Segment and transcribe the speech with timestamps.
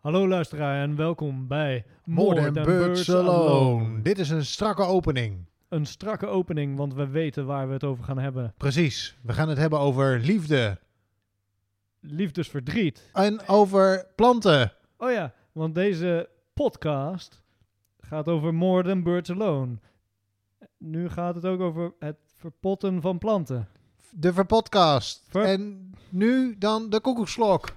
[0.00, 4.02] Hallo luisteraar en welkom bij More than Birds Alone.
[4.02, 5.44] Dit is een strakke opening.
[5.68, 8.54] Een strakke opening, want we weten waar we het over gaan hebben.
[8.56, 9.16] Precies.
[9.22, 10.78] We gaan het hebben over liefde.
[12.00, 13.10] Liefdesverdriet.
[13.12, 14.72] En over planten.
[14.98, 17.42] Oh ja, want deze podcast
[18.00, 19.78] gaat over More than Birds Alone.
[20.78, 23.68] Nu gaat het ook over het verpotten van planten.
[24.10, 25.24] De verpodcast.
[25.28, 27.68] Ver- En nu dan de koekoekslok.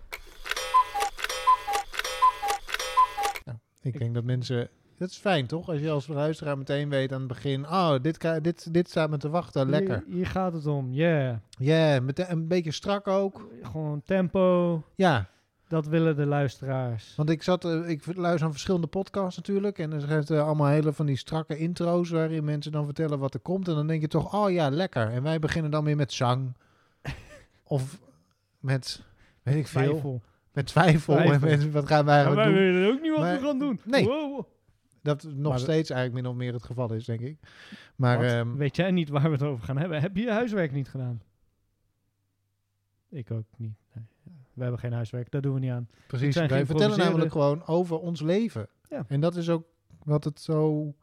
[3.84, 4.70] Ik Ik- denk dat mensen...
[4.98, 5.70] Dat is fijn, toch?
[5.70, 7.66] Als je als luisteraar meteen weet aan het begin...
[7.66, 9.70] Oh, dit, dit, dit staat me te wachten.
[9.70, 10.04] Lekker.
[10.06, 11.36] Hier, hier gaat het om, yeah.
[11.50, 13.48] Ja, met een beetje strak ook.
[13.62, 15.30] Gewoon tempo, Ja,
[15.68, 17.14] dat willen de luisteraars.
[17.16, 19.80] Want ik zat, eh, ik luister aan verschillende podcasts natuurlijk.
[19.80, 23.34] En er zijn eh, allemaal hele van die strakke intro's waarin mensen dan vertellen wat
[23.34, 23.68] er komt.
[23.68, 25.10] En dan denk je toch, oh ja, lekker.
[25.10, 26.54] En wij beginnen dan weer met zang.
[27.64, 28.00] of
[28.60, 29.02] met,
[29.44, 30.22] weet ik veel, Twijfel.
[30.54, 31.18] Met twijfel.
[31.18, 32.74] En met, wat gaan wij Maar eigenlijk wij doen?
[32.82, 33.80] weten ook niet wat Maar- we gaan doen.
[33.86, 34.06] Nee.
[34.06, 34.46] Wow.
[35.02, 37.38] Dat nog Maar- steeds eigenlijk min of meer het geval is, denk ik.
[37.96, 40.02] Maar ehm, Weet jij niet waar we het over gaan hebben?
[40.02, 41.22] Heb je je huiswerk niet gedaan?
[43.10, 43.78] Ik ook niet.
[43.94, 44.06] Nee.
[44.54, 45.88] We hebben geen huiswerk, daar doen we niet aan.
[46.08, 48.68] precies, wij vertellen namelijk gewoon over ons leven.
[48.90, 49.06] Ja.
[49.08, 49.66] En dat is ook
[50.04, 50.94] wat het zo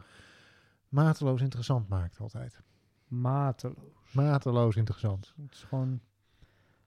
[0.88, 2.60] mateloos interessant maakt altijd.
[3.08, 4.12] Mateloos.
[4.12, 5.34] Mateloos interessant.
[5.42, 6.00] Het is gewoon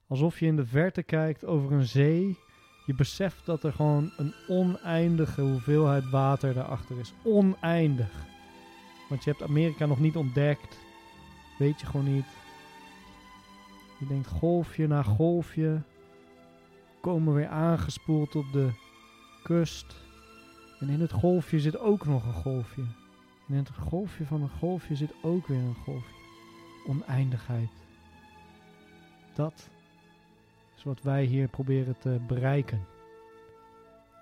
[0.08, 2.38] alsof je in de verte kijkt over een zee.
[2.86, 7.14] Je beseft dat er gewoon een oneindige hoeveelheid water daarachter is.
[7.24, 8.26] Oneindig.
[9.10, 10.78] Want je hebt Amerika nog niet ontdekt.
[11.58, 12.26] Weet je gewoon niet.
[14.00, 15.82] Je denkt golfje na golfje.
[17.02, 18.70] Komen weer aangespoeld op de
[19.44, 19.96] kust.
[20.80, 22.82] En in het golfje zit ook nog een golfje.
[23.48, 26.14] En in het golfje van een golfje zit ook weer een golfje.
[26.88, 27.70] Oneindigheid.
[29.34, 29.70] Dat
[30.84, 32.86] is wat wij hier proberen te bereiken.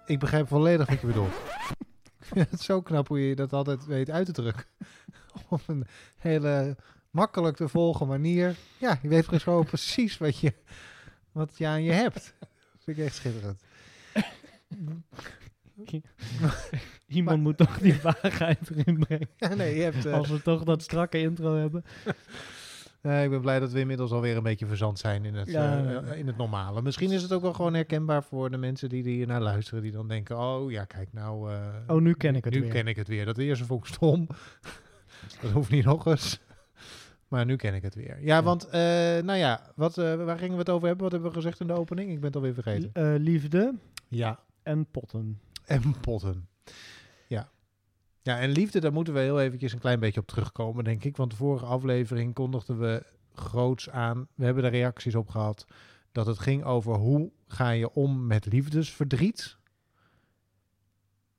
[0.06, 1.34] Ik begrijp volledig wat je bedoelt.
[2.20, 4.66] Ik vind het zo knap hoe je dat altijd weet uit te drukken.
[5.50, 5.86] Op een
[6.18, 6.76] hele
[7.09, 8.56] makkelijk te volgen manier.
[8.78, 10.53] Ja, je weet gewoon precies wat je,
[11.31, 12.34] wat je aan je hebt.
[12.40, 12.50] Dat
[12.84, 13.62] vind ik echt schitterend.
[17.08, 19.30] Iemand Maar- moet toch die vaagheid erin brengen.
[19.38, 20.06] Ja, nee, je hebt...
[20.06, 21.84] eh, Als we toch dat strakke intro hebben.
[23.01, 25.78] Eh, ik ben blij dat we inmiddels alweer een beetje verzand zijn in het, Ja,
[25.78, 25.95] eh, nee.
[25.97, 26.81] eh, in het normale.
[26.81, 29.81] Misschien is het ook wel gewoon herkenbaar voor de mensen die hier naar luisteren.
[29.84, 31.51] Die dan denken, oh ja, kijk nou...
[31.88, 32.69] Oh, nu ken ik het nu weer.
[32.72, 33.25] ken ik het weer.
[33.25, 34.28] Dat eerste vond ik stom.
[35.41, 36.40] dat hoeft niet nog eens.
[37.28, 38.17] Maar nu ken ik het weer.
[38.19, 38.44] Ja, Ja.
[38.44, 38.72] want,
[39.25, 41.03] nou ja, wat, waar gingen we het over hebben?
[41.03, 42.09] Wat hebben we gezegd in de opening?
[42.09, 43.16] Ik ben het alweer vergeten.
[43.22, 43.73] Liefde
[44.07, 45.40] Ja, en potten.
[45.66, 46.47] en potten.
[48.22, 48.40] Ja.
[48.40, 51.18] En liefde, daar moeten we heel eventjes een klein beetje op terugkomen, denk ik.
[51.18, 54.28] Want de vorige aflevering kondigden we groots aan.
[54.36, 55.66] We hebben er reacties op gehad.
[56.12, 59.58] Dat het ging over hoe ga je om met liefdesverdriet.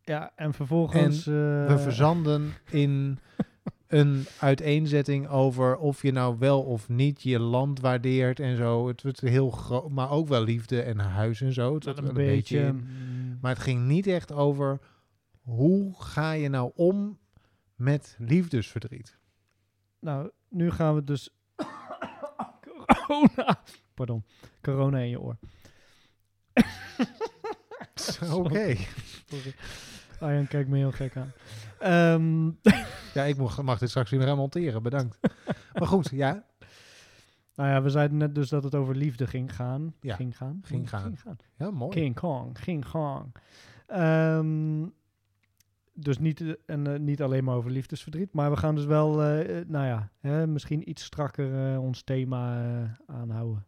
[0.02, 1.26] Ja, en vervolgens...
[1.26, 1.32] eh,
[1.66, 3.18] We verzanden in
[3.86, 8.88] een uiteenzetting over of je nou wel of niet je land waardeert en zo.
[8.88, 11.74] Het wordt heel groot, maar ook wel liefde en huis en zo.
[11.74, 12.72] Het een wel beetje...
[12.72, 14.78] mm, Maar het ging niet echt over
[15.42, 17.18] hoe ga je nou om
[17.74, 19.18] met liefdesverdriet.
[19.98, 21.30] Nou, nu gaan we dus...
[22.86, 23.62] Corona.
[23.94, 24.24] Pardon.
[24.60, 25.38] Corona in je oor.
[28.32, 28.76] Oké.
[29.26, 29.54] Sorry.
[30.20, 31.32] Arjan kijkt me heel gek aan.
[31.78, 32.50] Ehm,
[33.14, 34.82] Ja, ik mag, mag dit straks weer gaan monteren.
[34.82, 35.18] Bedankt.
[35.78, 36.44] maar goed, ja.
[37.54, 39.94] nou ja, we zeiden net dus dat het over liefde ging gaan.
[40.00, 40.60] Ja, Ging gaan?
[40.64, 41.02] ging gaan.
[41.02, 41.36] Ging gaan.
[41.56, 41.90] Ja, mooi.
[41.90, 43.34] King Kong, King Kong.
[43.86, 44.82] Ehm,
[45.92, 49.22] dus niet, eh, en, eh, niet alleen maar over liefdesverdriet, maar we gaan dus wel,
[49.22, 53.64] eh, nou ja, hè, misschien iets strakker ons thema aanhouden.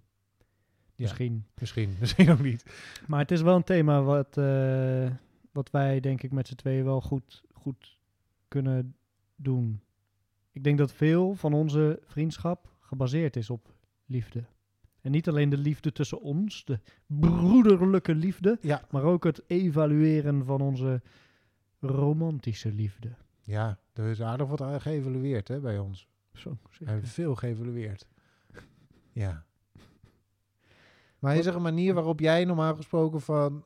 [0.97, 1.03] Ja.
[1.03, 1.45] Misschien.
[1.61, 2.65] Misschien, misschien ook niet.
[3.07, 4.35] Maar het is wel een thema wat,
[5.53, 7.99] wat wij denk ik met z'n tweeën wel goed, goed
[8.49, 8.97] kunnen
[9.37, 9.81] doen.
[10.53, 13.75] Ik denk dat veel van onze vriendschap gebaseerd is op
[14.07, 14.45] liefde.
[15.01, 18.83] En niet alleen de liefde tussen ons, de broederlijke liefde, Ja.
[18.91, 21.03] maar ook het evalueren van onze
[21.87, 23.15] romantische liefde.
[23.43, 26.09] Ja, er is aardig wat geëvalueerd hè, bij ons.
[26.33, 27.01] Zo, je.
[27.03, 28.07] veel geëvalueerd.
[29.13, 29.45] Ja.
[31.19, 33.65] Maar is er een manier waarop jij normaal gesproken van...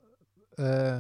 [0.55, 0.99] eh,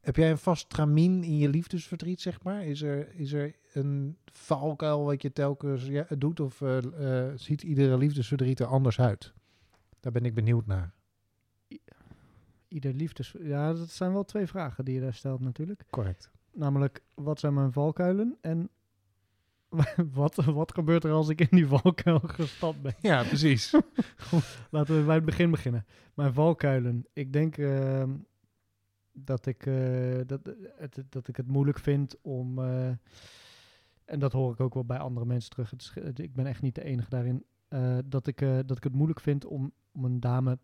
[0.00, 2.64] heb jij een vast tramien in je liefdesverdriet, zeg maar?
[2.64, 6.40] Is er, is er een valkuil wat je telkens ja, doet?
[6.40, 9.32] Of eh, eh, ziet iedere liefdesverdriet er anders uit?
[10.00, 10.94] Daar ben ik benieuwd naar.
[12.70, 13.34] Ieder liefdes...
[13.42, 15.84] Ja, dat zijn wel twee vragen die je daar stelt natuurlijk.
[15.90, 16.30] Correct.
[16.52, 18.36] Namelijk, wat zijn mijn valkuilen?
[18.40, 18.70] En
[20.12, 22.94] wat, wat gebeurt er als ik in die valkuil gestapt ben?
[23.00, 23.74] Ja, precies.
[24.70, 25.86] Laten we bij het begin beginnen.
[26.14, 27.06] Mijn valkuilen.
[27.12, 28.10] Ik denk, ehm,
[29.12, 30.40] dat, ik, eh, dat,
[30.76, 32.58] het, dat ik het moeilijk vind om.
[32.58, 32.88] eh,
[34.04, 35.74] en dat hoor ik ook wel bij andere mensen terug.
[35.76, 37.44] Is, ik ben echt niet de enige daarin.
[37.68, 40.58] eh, dat, ik, dat ik het moeilijk vind om, om een dame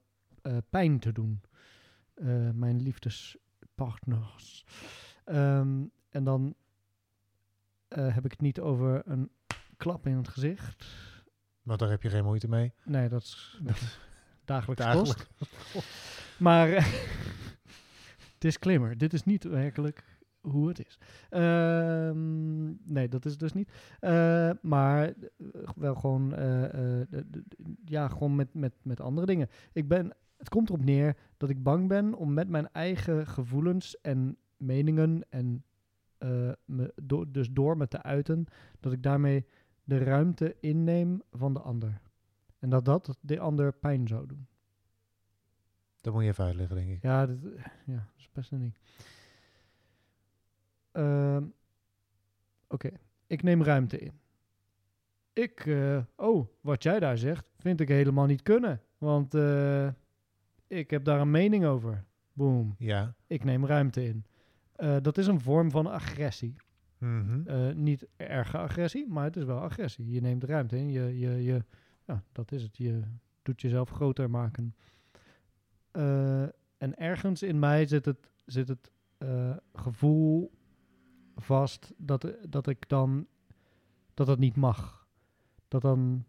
[0.71, 1.41] pijn te doen.
[2.17, 4.65] Eh, mijn liefdespartners.
[5.25, 6.55] Ehm, en dan
[7.89, 9.31] eh, heb ik het niet over een
[9.77, 10.87] klap in het gezicht.
[11.63, 12.73] Want daar heb je geen moeite mee.
[12.85, 13.61] Nee, dat is,
[14.45, 15.27] dagelijks Dagelijks.
[15.73, 15.87] kost.
[16.39, 16.89] Maar
[18.39, 20.05] disclaimer, dit is niet werkelijk
[20.41, 20.99] hoe het is.
[21.31, 23.71] Ehm, nee, dat is dus niet.
[24.01, 25.15] Eh, maar
[25.77, 26.31] wel gewoon,
[27.85, 29.49] ja, gewoon met, met, met andere dingen.
[29.73, 34.01] Ik ben, het komt erop neer dat ik bang ben om met mijn eigen gevoelens
[34.01, 35.65] en meningen en
[36.19, 38.47] eh, me, do- dus door me te uiten,
[38.81, 39.47] dat ik daarmee
[39.85, 42.01] de ruimte inneem van de ander.
[42.59, 44.47] En dat dat de ander pijn zou doen.
[46.01, 47.03] Dat moet je even uitleggen, denk ik.
[47.03, 47.39] Ja, dat,
[47.87, 48.75] ja, dat is best een ding.
[50.93, 51.45] Ehm,
[52.69, 52.91] Oké,
[53.27, 54.21] ik neem ruimte in.
[55.33, 58.81] Ik, eh, oh, wat jij daar zegt, vind ik helemaal niet kunnen.
[58.99, 59.89] Want eh,
[60.69, 62.05] ik heb daar een mening over.
[62.33, 63.15] Boom, Ja.
[63.27, 64.25] ik neem ruimte in.
[64.73, 66.57] Eh, dat is een vorm van agressie.
[66.99, 67.47] Mhm.
[67.47, 70.11] Eh, niet erge agressie, maar het is wel agressie.
[70.11, 70.91] Je neemt ruimte in.
[70.91, 71.65] Je, je, je,
[72.05, 72.77] ja, dat is het.
[72.77, 73.03] Je
[73.43, 74.75] doet jezelf groter maken.
[75.91, 76.43] Eh,
[76.77, 78.91] en ergens in mij zit het, zit het
[79.73, 80.53] gevoel
[81.37, 83.27] vast dat, dat ik dan
[84.15, 85.07] dat het niet mag.
[85.69, 86.25] Dat dan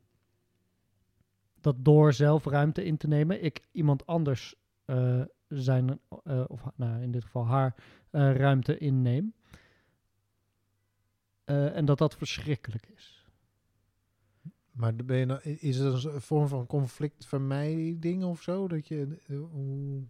[1.68, 4.56] dat door zelf ruimte in te nemen, ik iemand anders
[4.86, 7.76] eh, zijn, eh, of nou, in dit geval haar,
[8.10, 9.34] eh, ruimte inneem.
[11.46, 13.26] En dat dat verschrikkelijk is.
[14.72, 18.68] Maar ben je nou, is het een vorm van conflictvermijding of zo?
[18.68, 19.20] Dat je,
[19.52, 20.04] hoe,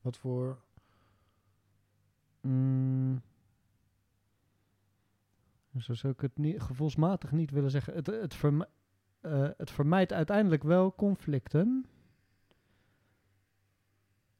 [0.00, 0.62] wat voor...
[2.40, 3.22] Mm.
[5.78, 7.94] Zo zou ik het niet, gevoelsmatig niet willen zeggen.
[7.94, 8.66] Het, het, verm-
[9.26, 11.86] eh, het vermijdt uiteindelijk wel conflicten.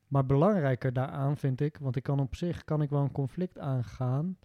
[0.07, 3.59] Maar belangrijker daaraan vind ik, want ik kan op zich kan ik wel een conflict
[3.59, 4.39] aangaan.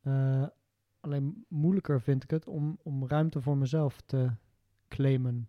[0.00, 0.46] Eh,
[1.00, 4.30] alleen moeilijker vind ik het om, om ruimte voor mezelf te
[4.88, 5.48] claimen.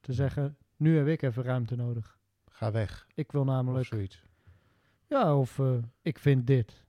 [0.00, 2.18] Te zeggen, nu heb ik even ruimte nodig.
[2.46, 3.06] Ga weg.
[3.14, 4.22] Ik wil Of namelijk zoiets.
[5.06, 6.84] ja, of eh, ik vind dit.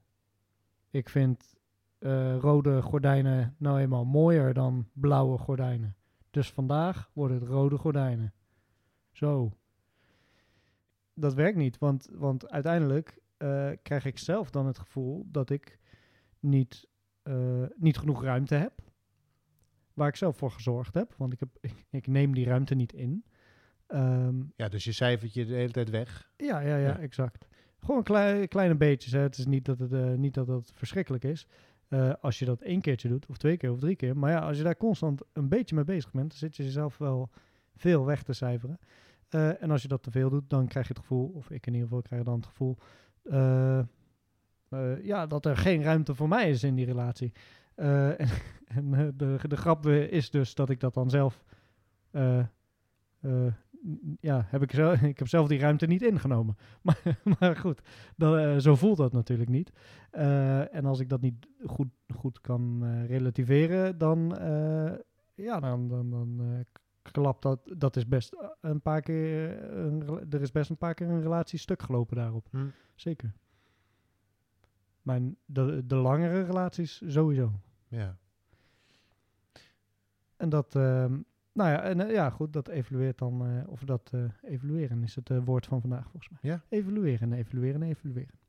[0.89, 1.59] Ik vind
[2.39, 5.95] rode gordijnen nou eenmaal mooier dan blauwe gordijnen.
[6.31, 8.33] Dus vandaag worden het rode gordijnen.
[9.11, 9.51] Zo.
[11.13, 15.79] Dat werkt niet, want, want uiteindelijk eh, krijg ik zelf dan het gevoel dat ik
[16.39, 16.87] niet,
[17.23, 18.73] eh, niet genoeg ruimte heb.
[19.93, 22.93] Waar ik zelf voor gezorgd heb, want ik, heb, ik, ik neem die ruimte niet
[22.93, 23.25] in.
[23.87, 26.31] Ehm, Ja, dus je cijfert je de hele tijd weg.
[26.37, 26.99] ja, ja, ja, Ja.
[26.99, 27.47] exact.
[27.79, 29.11] Gewoon klei- kleine beetjes.
[29.11, 29.19] Hè.
[29.19, 31.47] Het is niet dat het, eh, niet dat het verschrikkelijk is.
[31.91, 34.17] Eh, als je dat één keertje doet, of twee keer, of drie keer.
[34.17, 36.97] Maar ja, als je daar constant een beetje mee bezig bent, dan zit je jezelf
[36.97, 37.29] wel
[37.75, 38.79] veel weg te cijferen.
[39.29, 41.67] Eh, en als je dat te veel doet, dan krijg je het gevoel, of ik
[41.67, 42.77] in ieder geval krijg dan het gevoel,
[43.23, 43.79] eh,
[45.01, 47.31] ja, dat er geen ruimte voor mij is in die relatie.
[47.75, 48.27] En
[48.65, 51.43] en de, de grap is dus dat ik dat dan zelf
[54.19, 56.57] ja, heb ik, zelf, ik heb zelf die ruimte niet ingenomen.
[56.81, 57.81] Maar, maar goed,
[58.15, 59.71] dan, eh, zo voelt dat natuurlijk niet.
[60.11, 64.38] Eh, en als ik dat niet goed, goed kan eh, relativeren, dan,
[65.35, 66.65] ja, dan, dan, dan
[67.01, 67.59] klapt dat.
[67.77, 69.63] Dat is best een paar keer.
[69.73, 72.47] Een, er is best een paar keer een relatie stuk gelopen daarop.
[72.51, 72.65] Hm.
[72.95, 73.33] Zeker.
[75.01, 77.51] Mijn, de, de langere relaties sowieso.
[77.88, 78.17] Ja.
[80.38, 81.19] En dat, ehm,
[81.53, 85.29] nou ja, en, eh, ja, goed, dat evalueert dan, eh, of dat evalueren is het
[85.46, 86.51] woord van vandaag volgens mij.
[86.51, 86.62] Ja.
[86.70, 88.39] Evalueren, evalueren, evalueren.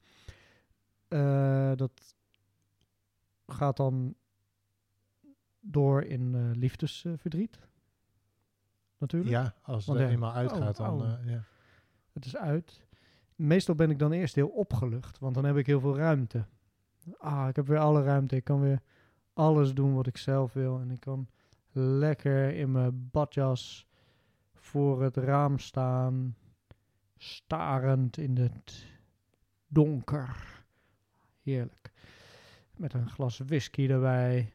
[1.08, 2.16] Eh, dat
[3.46, 4.14] gaat dan
[5.60, 7.58] door in liefdesverdriet.
[8.98, 9.30] Natuurlijk.
[9.30, 11.02] ja, als het er ja, eenmaal uitgaat, oh, dan...
[11.02, 11.26] oh.
[11.26, 11.44] ja.
[12.12, 12.86] Het is uit.
[13.34, 16.44] Meestal ben ik dan eerst heel opgelucht, want dan heb ik heel veel ruimte.
[17.18, 18.36] Ah, ik heb weer alle ruimte.
[18.36, 18.82] Ik kan weer
[19.32, 20.80] alles doen wat ik zelf wil.
[20.80, 21.28] En ik kan
[21.72, 23.86] lekker in mijn badjas
[24.54, 26.36] voor het raam staan,
[27.16, 28.86] starend in het
[29.66, 30.64] donker.
[31.42, 31.92] Heerlijk.
[32.76, 34.52] Met een glas whisky erbij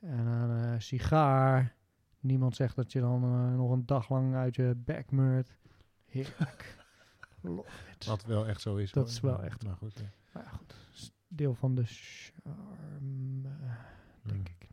[0.00, 1.74] en een eh, sigaar.
[2.20, 5.56] Niemand zegt dat je dan eh, nog een dag lang uit je bek meurt.
[6.04, 6.86] Heerlijk.
[8.06, 8.92] Wat wel echt zo is.
[8.92, 9.12] Dat hoor.
[9.12, 9.64] is wel echt.
[9.64, 9.98] Maar goed.
[9.98, 10.12] ja.
[10.32, 10.74] Maar ja, goed.
[11.28, 13.48] deel van de charme.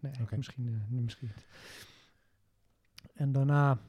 [0.01, 1.45] Nee, misschien, eh, misschien niet.
[3.13, 3.79] En daarna,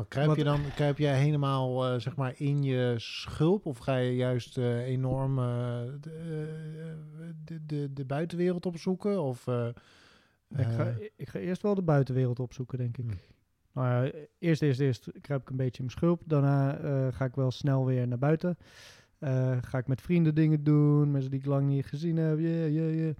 [0.00, 3.66] Maar kruip, Wat- je dan, kruip jij helemaal eh, zeg maar in je schulp?
[3.66, 5.36] Of ga je juist eh, enorm
[6.00, 9.22] de, de, de, buitenwereld opzoeken?
[9.22, 13.10] Of, Ik ga, eh, ik ga eerst wel de buitenwereld opzoeken, denk ik.
[13.10, 13.16] Hm.
[13.72, 16.22] Nou ja, eerst, eerst, eerst kruip ik een beetje in mijn schulp.
[16.26, 18.58] Daarna ga ik wel snel weer naar buiten.
[19.20, 22.38] Eh, ga ik met vrienden dingen doen, mensen die ik lang niet gezien heb.
[22.38, 23.14] Yeah, yeah, yeah.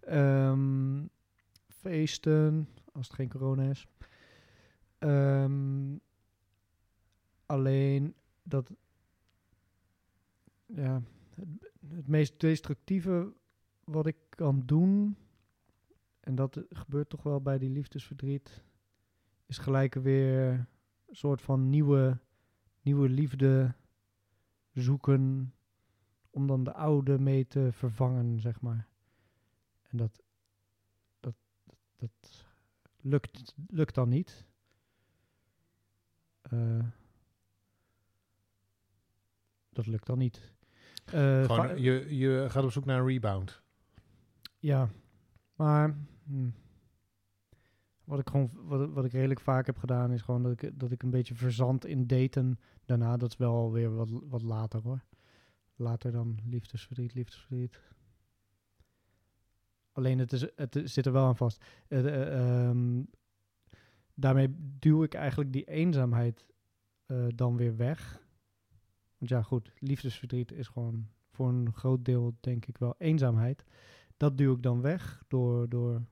[0.00, 1.06] Ehm,
[1.68, 3.86] feesten, als het geen corona is.
[4.98, 5.96] Ehm,
[7.46, 8.70] alleen dat...
[10.66, 11.02] Ja,
[11.34, 11.48] het,
[11.88, 13.32] het meest destructieve
[13.84, 15.16] wat ik kan doen...
[16.24, 18.62] En dat gebeurt toch wel bij die liefdesverdriet
[19.46, 20.52] is gelijk weer
[21.06, 22.18] een soort van nieuwe,
[22.82, 23.74] nieuwe liefde
[24.74, 25.54] zoeken
[26.30, 28.88] om dan de oude mee te vervangen, zeg maar.
[29.82, 30.22] En dat,
[31.20, 31.34] dat,
[31.96, 32.44] dat, dat
[33.00, 34.46] lukt, lukt dan niet.
[36.42, 36.84] Eh,
[39.68, 40.52] dat lukt dan niet.
[41.04, 43.62] Eh, gewoon, je, je gaat op zoek naar een rebound.
[44.58, 44.90] ja,
[45.54, 46.48] maar hm,
[48.04, 50.90] wat ik gewoon wat, wat ik redelijk vaak heb gedaan is gewoon dat ik dat
[50.90, 52.58] ik een beetje verzand in daten.
[52.84, 55.04] Daarna dat is wel weer wat wat later hoor.
[55.76, 57.80] Later dan liefdesverdriet, liefdesverdriet.
[59.92, 61.64] Alleen het, is, het zit er wel aan vast.
[61.88, 63.02] Eh, ehm,
[64.14, 66.46] daarmee duw ik eigenlijk die eenzaamheid
[67.06, 68.22] eh, dan weer weg.
[69.18, 73.64] Want ja, goed, liefdesverdriet is gewoon voor een groot deel denk ik wel eenzaamheid.
[74.16, 76.02] Dat duw ik dan weg door, door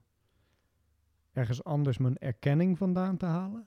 [1.32, 3.66] ergens anders mijn erkenning vandaan te halen.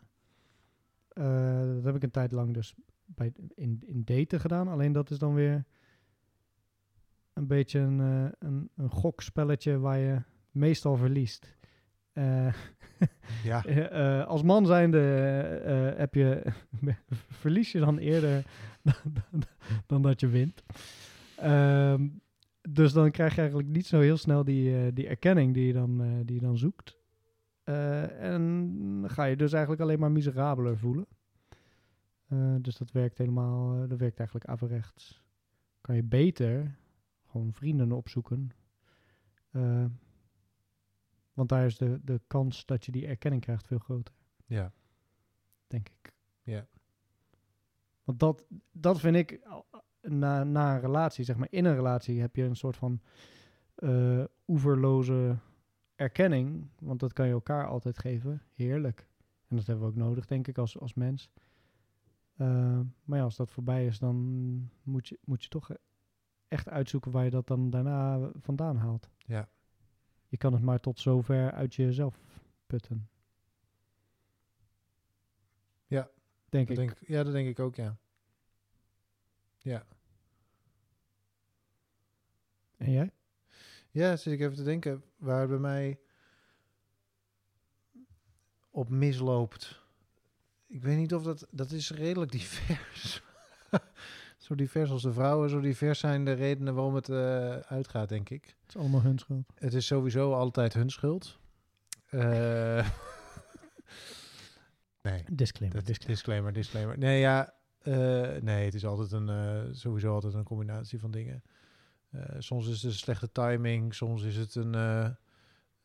[1.07, 4.67] Eh, dat heb ik een tijd lang dus bij, in, in daten gedaan.
[4.67, 5.65] Alleen dat is dan weer
[7.33, 11.57] een beetje een, eh, een, een gokspelletje waar je meestal verliest.
[12.11, 12.53] Eh,
[13.43, 13.61] Ja.
[14.33, 14.97] als man zijnde
[15.97, 16.53] heb je,
[17.41, 18.45] verlies je dan eerder
[18.81, 18.95] dan,
[19.31, 19.43] dan,
[19.85, 20.63] dan dat je wint.
[21.37, 22.07] Ehm,
[22.69, 26.21] dus dan krijg je eigenlijk niet zo heel snel die, die erkenning die je dan,
[26.25, 26.97] die je dan zoekt.
[27.65, 31.07] Eh, en ga je dus eigenlijk alleen maar miserabeler voelen.
[32.27, 35.23] Eh, dus dat werkt helemaal, eh, dat werkt eigenlijk averechts.
[35.81, 36.77] Kan je beter
[37.25, 38.51] gewoon vrienden opzoeken.
[41.33, 44.13] Want daar is de, de kans dat je die erkenning krijgt veel groter,
[44.45, 44.71] ja.
[45.67, 46.13] denk ik.
[46.41, 46.67] Ja.
[48.03, 49.47] Want dat, dat vind ik,
[50.01, 53.01] na, na een relatie, zeg maar in een relatie, heb je een soort van
[54.47, 55.37] oeverloze
[55.95, 56.67] erkenning.
[56.79, 58.41] Want dat kan je elkaar altijd geven.
[58.53, 59.07] Heerlijk.
[59.47, 61.31] En dat hebben we ook nodig, denk ik, als, als mens.
[62.35, 64.15] Eh, maar ja, als dat voorbij is, dan
[64.83, 65.69] moet je, moet je toch
[66.47, 69.09] echt uitzoeken waar je dat dan daarna vandaan haalt.
[69.17, 69.49] Ja.
[70.27, 72.19] Je kan het maar tot zover uit jezelf
[72.67, 73.09] putten.
[75.87, 76.09] Ja,
[76.49, 76.75] Denk ik.
[76.75, 77.97] denk, ja, dat denk ik ook, ja.
[79.57, 79.85] Ja.
[82.77, 83.11] En jij?
[83.95, 85.03] Ja, zit ik even te denken.
[85.17, 85.99] Waar bij mij
[88.69, 89.81] op misloopt.
[90.67, 91.47] Ik weet niet of dat...
[91.51, 93.21] Dat is redelijk divers.
[94.37, 98.29] zo divers als de vrouwen, zo divers zijn de redenen waarom het eh, uitgaat, denk
[98.29, 98.43] ik.
[98.45, 99.45] Het is allemaal hun schuld.
[99.55, 101.39] Het is sowieso altijd hun schuld.
[102.09, 102.19] Eh,
[105.01, 105.23] nee.
[105.31, 105.77] Disclaimer.
[105.77, 106.07] Dat, disclaimer.
[106.07, 106.97] disclaimer, disclaimer.
[106.97, 111.43] Nee, ja, eh, nee, het is altijd een, sowieso altijd een combinatie van dingen.
[112.15, 115.05] Eh, soms is het een slechte timing, soms is het een, eh,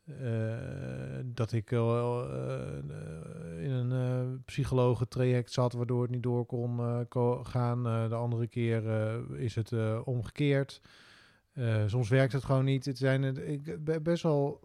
[0.05, 2.29] eh, dat ik wel
[3.59, 7.83] in een eh psychologentraject zat, waardoor het niet door kon ko- gaan.
[7.83, 8.83] De andere keer
[9.39, 9.71] is het
[10.03, 10.81] omgekeerd.
[11.85, 12.85] Soms werkt het gewoon niet.
[12.85, 14.59] Het zijn ik best wel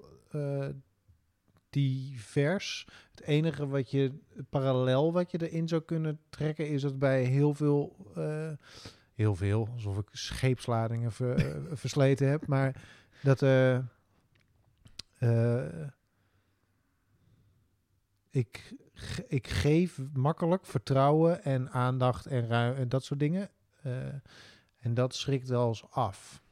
[1.70, 2.86] divers.
[3.10, 4.12] Het enige wat je
[4.50, 7.96] parallel wat je erin zou kunnen trekken is dat bij heel veel,
[9.16, 12.82] heel veel, alsof ik scheepsladingen eh, versleten heb, maar
[13.22, 13.78] dat eh,
[18.30, 18.74] ik,
[19.26, 23.50] ik geef makkelijk vertrouwen en aandacht en, ruim, en dat soort dingen.
[24.78, 26.42] En dat schrikt wel af.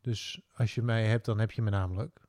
[0.00, 2.19] Dus als je mij hebt, dan heb je me namelijk.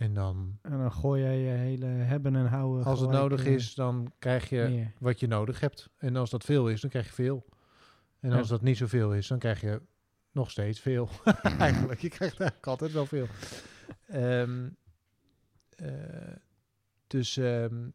[0.00, 2.84] En dan, En dan gooi jij je hele hebben en houden.
[2.84, 5.90] als het nodig eh, is, dan krijg je wat je nodig hebt.
[5.96, 7.46] En als dat veel is, dan krijg je veel.
[8.20, 8.38] En Ja.
[8.38, 9.82] als dat niet zoveel is, dan krijg je
[10.32, 11.08] nog steeds veel.
[11.58, 13.26] eigenlijk, je krijgt eigenlijk altijd wel veel.
[14.06, 14.68] Ehm,
[15.76, 16.36] eh,
[17.06, 17.88] dus ehm,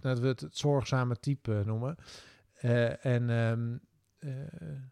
[0.00, 1.96] laten we het het zorgzame type noemen.
[2.54, 3.76] Eh, en ehm,
[4.18, 4.82] eh,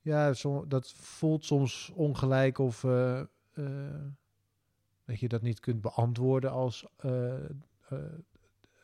[0.00, 0.32] ja,
[0.66, 2.84] dat voelt soms ongelijk of
[5.04, 7.48] dat je dat niet kunt beantwoorden als, eh, eh,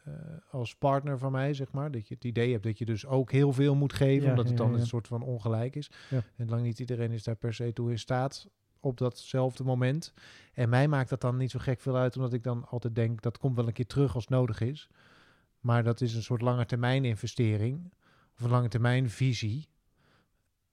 [0.05, 0.13] eh,
[0.51, 1.91] als partner van mij, zeg maar.
[1.91, 4.49] Dat je het idee hebt dat je dus ook heel veel moet geven, Ja, omdat
[4.49, 5.91] het dan een soort van ongelijk is.
[6.37, 8.49] En lang niet iedereen is daar per se toe in staat
[8.81, 10.13] op datzelfde moment.
[10.53, 13.23] En mij maakt dat dan niet zo gek veel uit, omdat ik dan altijd denk
[13.23, 14.89] dat komt wel een keer terug als nodig is.
[15.61, 17.93] Maar dat is een soort lange termijn investering
[18.35, 19.69] of een lange termijn visie.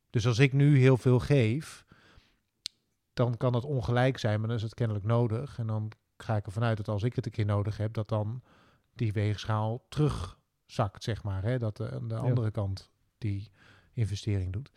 [0.10, 1.86] Dus als ik nu heel veel geef,
[3.18, 5.60] dan kan het ongelijk zijn, maar dan is het kennelijk nodig.
[5.60, 8.08] En dan ga ik ervan uit dat als ik het een keer nodig heb, dat
[8.10, 8.42] dan
[8.94, 11.44] die weegschaal terugzakt, zeg maar.
[11.44, 11.58] Hè?
[11.60, 12.20] Dat de, de Ja.
[12.20, 13.52] andere kant die
[13.94, 14.72] investering doet.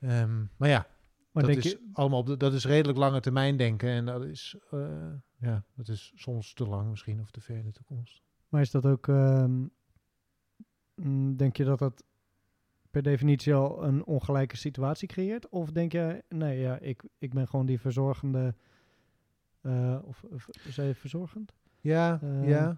[0.00, 0.86] Ehm, maar ja,
[1.32, 3.88] Maar dat denk is je, allemaal op de, dat is redelijk lange termijn denken.
[3.88, 7.64] En dat is, eh, ja, dat is soms te lang misschien of te ver in
[7.64, 8.22] de toekomst.
[8.48, 9.64] maar is dat ook, ehm,
[10.94, 12.04] mm, denk je dat dat
[12.90, 15.48] per definitie al een ongelijke situatie creëert?
[15.48, 18.54] Of denk je, nee, ja, ik, ik ben gewoon die verzorgende,
[19.60, 21.52] eh, of, of zei je verzorgend?
[21.80, 22.76] Ja, Eh, ja.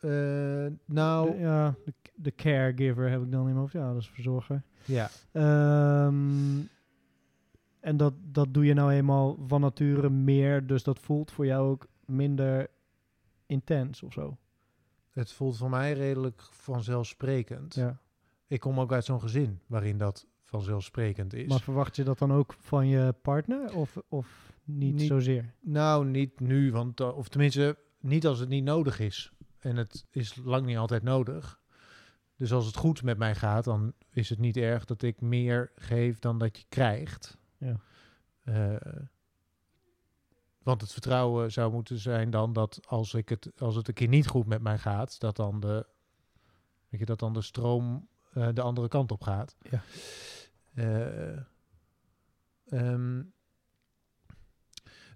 [0.00, 3.72] Eh, nou, De, ja, de, de caregiver heb ik dan in mijn hoofd.
[3.72, 4.62] Ja, dat is verzorger.
[4.84, 5.08] ja.
[5.32, 6.60] Ehm,
[7.80, 11.70] en dat, dat doe je nou eenmaal van nature meer, dus dat voelt voor jou
[11.70, 12.66] ook minder
[13.46, 14.36] intens of zo.
[15.10, 17.74] Het voelt voor mij redelijk vanzelfsprekend.
[17.74, 17.98] Ja.
[18.54, 21.48] Ik kom ook uit zo'n gezin waarin dat vanzelfsprekend is.
[21.48, 25.54] Maar verwacht je dat dan ook van je partner of, of niet, Niet- zozeer?
[25.60, 29.32] Nou, niet nu, want, uh, of tenminste, niet als het niet nodig is.
[29.58, 31.60] En het is lang niet altijd nodig.
[32.36, 35.72] Dus als het goed met mij gaat, dan is het niet erg dat ik meer
[35.74, 37.38] geef dan dat je krijgt.
[37.58, 37.76] Ja.
[38.44, 39.02] Eh,
[40.62, 44.08] want het vertrouwen zou moeten zijn dan dat als, ik het, als het een keer
[44.08, 45.86] niet goed met mij gaat, dat dan de,
[46.88, 49.56] weet je, dat dan de stroom eh, de andere kant op gaat.
[49.70, 49.82] Ja.
[50.74, 51.38] Eh,
[52.66, 53.22] ehm,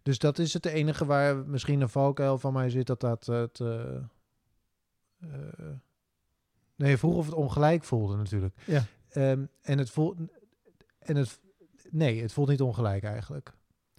[0.03, 3.61] dus dat is het enige waar misschien een valkuil van mij zit, dat dat het...
[3.61, 4.01] eh,
[6.77, 8.55] nee, je vroeg of het ongelijk voelde natuurlijk.
[8.67, 8.85] Ja.
[9.09, 10.19] Ehm, en het voelt...
[10.99, 11.41] En het,
[11.91, 13.53] nee, het voelt niet ongelijk eigenlijk.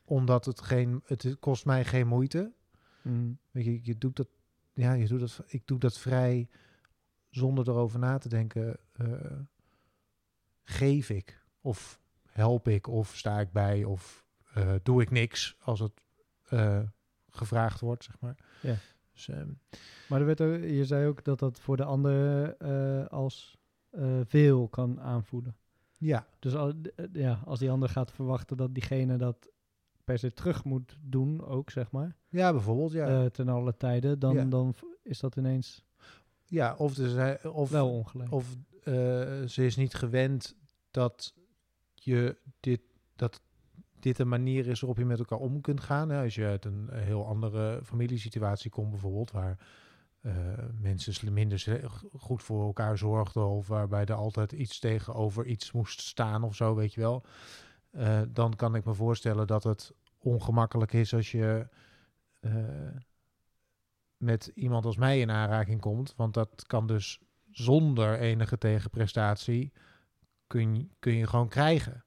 [0.04, 1.02] Omdat het geen...
[1.06, 2.54] Het kost mij geen moeite.
[3.02, 3.40] Mm.
[3.52, 4.28] Weet je, je doet dat...
[4.74, 6.50] Ja, je doet dat, ik doe dat vrij
[7.30, 8.80] zonder erover na te denken.
[9.00, 9.40] Eh,
[10.64, 11.44] geef ik?
[11.62, 12.88] Of help ik?
[12.88, 13.84] Of sta ik bij?
[13.84, 16.02] Of eh, doe ik niks als het
[16.50, 16.82] eh,
[17.30, 18.36] gevraagd wordt, zeg maar.
[18.62, 18.76] Ja.
[19.12, 19.50] Dus, ehm,
[20.10, 22.58] Maar er werd ook, je zei ook dat dat voor de ander
[23.08, 23.58] als
[24.24, 25.56] veel kan aanvoelen.
[25.98, 26.74] ja, Dus al,
[27.14, 29.50] ja, als die ander gaat verwachten dat diegene dat
[30.04, 33.30] per se terug moet doen, ook zeg maar, ja, bijvoorbeeld, ja.
[33.30, 34.46] ten alle tijden, dan, Ja.
[34.46, 35.86] dan is dat ineens
[36.46, 38.32] ja, of, zijn, of, wel ongelijk.
[38.32, 38.56] of
[38.90, 40.56] eh, ze is niet gewend
[40.92, 41.34] dat
[41.94, 42.82] je dit,
[43.16, 43.42] dat
[44.00, 46.12] dit een manier is waarop je met elkaar om kunt gaan.
[46.12, 49.58] Als je uit een heel andere familiesituatie komt bijvoorbeeld, waar
[50.22, 50.34] eh,
[50.82, 56.44] mensen minder goed voor elkaar zorgden of waarbij er altijd iets tegenover iets moest staan
[56.44, 57.24] of zo, weet je wel.
[57.92, 61.68] Eh, dan kan ik me voorstellen dat het ongemakkelijk is als je
[64.18, 66.14] met iemand als mij in aanraking komt.
[66.16, 67.20] Want dat kan dus
[67.52, 69.72] zonder enige tegenprestatie
[70.48, 72.04] kun, je- kun je gewoon krijgen.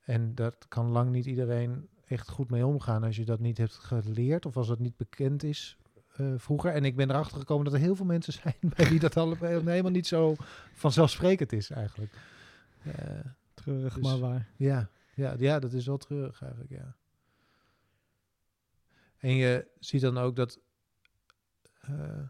[0.00, 3.74] En dat kan lang niet iedereen echt goed mee omgaan als je dat niet hebt
[3.74, 5.76] geleerd of als het niet bekend is
[6.16, 6.72] eh, vroeger.
[6.72, 9.90] En ik ben erachter gekomen dat er heel veel mensen zijn bij wie dat helemaal
[9.90, 10.34] niet zo
[10.74, 12.12] vanzelfsprekend is eigenlijk.
[12.82, 13.20] Eh,
[13.54, 14.48] Treurig, dus- maar waar.
[14.56, 16.96] ja, ja, ja, dat is wel treurig eigenlijk, ja.
[19.18, 20.58] En je ziet dan ook dat
[21.80, 22.22] eh,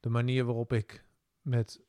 [0.00, 1.04] de manier waarop ik
[1.42, 1.80] met...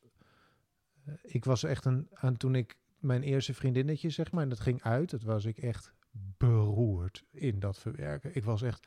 [1.22, 2.08] ik was echt een...
[2.14, 5.58] Aan toen ik mijn eerste vriendinnetje, zeg maar, en dat ging uit, dat was ik
[5.58, 5.92] echt
[6.38, 8.34] beroerd in dat verwerken.
[8.34, 8.86] Ik was echt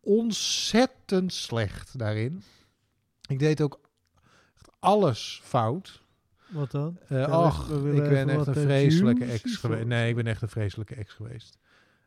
[0.00, 2.42] ontzettend slecht daarin.
[3.28, 3.80] Ik deed ook
[4.78, 6.02] alles fout.
[6.46, 6.98] Wat dan?
[7.08, 9.86] Ja, ach, ik ben echt een eh, vreselijke ex geweest.
[9.86, 11.58] Nee, ik ben echt een vreselijke ex geweest.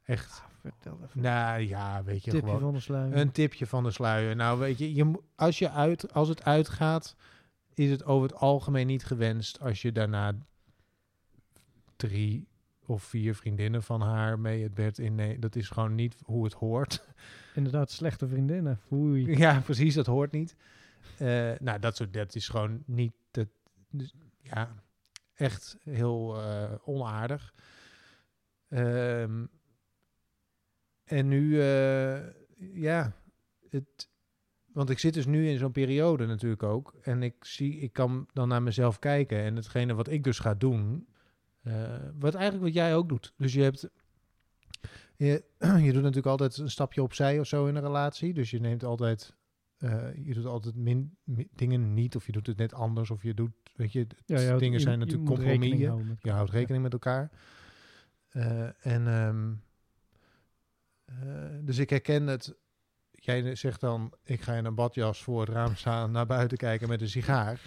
[0.03, 0.43] Echt.
[0.61, 1.21] Vertel even.
[1.21, 2.61] Nou ja, weet je Tipje gewoon.
[2.61, 3.17] van de sluier.
[3.17, 4.35] Een tipje van de sluier.
[4.35, 7.15] Nou, weet je, je als, je uit, als het uitgaat,
[7.79, 10.35] is het over het algemeen niet gewenst als je daarna
[11.95, 12.47] drie
[12.85, 15.15] of vier vriendinnen van haar mee het bed in.
[15.15, 17.07] Nee, dat is gewoon niet hoe het hoort.
[17.55, 18.79] Inderdaad, slechte vriendinnen.
[18.87, 19.37] Foei.
[19.37, 20.55] Ja, precies, dat hoort niet.
[21.17, 23.13] Eh, nou, dat, soort, dat is gewoon niet.
[23.31, 23.47] Dat,
[23.89, 24.75] dus, ja,
[25.33, 27.53] echt heel eh, onaardig.
[28.69, 29.45] Ehm,
[31.03, 32.19] en nu, eh,
[32.57, 33.13] ja,
[33.69, 34.08] het,
[34.79, 36.93] want ik zit dus nu in zo'n periode natuurlijk ook.
[37.01, 39.37] En ik zie, ik kan dan naar mezelf kijken.
[39.43, 41.07] En hetgene wat ik dus ga doen,
[41.61, 43.33] eh, wat eigenlijk wat jij ook doet.
[43.37, 43.89] Dus je hebt,
[45.15, 45.43] je,
[45.85, 48.33] je doet natuurlijk altijd een stapje opzij of zo in een relatie.
[48.33, 49.35] Dus je neemt altijd
[49.77, 53.23] eh, je doet altijd min, min- dingen niet, of je doet het net anders, of
[53.23, 56.17] je doet, weet je, Ja, dingen je- zijn natuurlijk compromissen.
[56.21, 57.31] Je houdt rekening met elkaar.
[58.29, 59.53] Eh, en ehm,
[61.05, 62.55] eh, dus ik herken het.
[63.23, 66.87] Jij zegt dan, ik ga in een badjas voor het raam staan, naar buiten kijken
[66.87, 67.61] met een sigaar.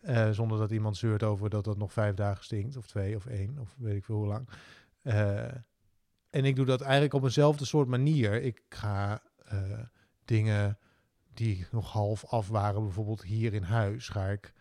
[0.00, 3.26] Eh, zonder dat iemand zeurt over dat dat nog vijf dagen stinkt, of twee, of
[3.26, 4.48] één, of weet ik veel hoe lang.
[5.02, 5.44] Eh,
[6.30, 8.42] en ik doe dat eigenlijk op eenzelfde soort manier.
[8.42, 9.80] Ik ga eh,
[10.24, 10.78] dingen
[11.34, 14.52] die nog half af waren, bijvoorbeeld hier in huis, ga ik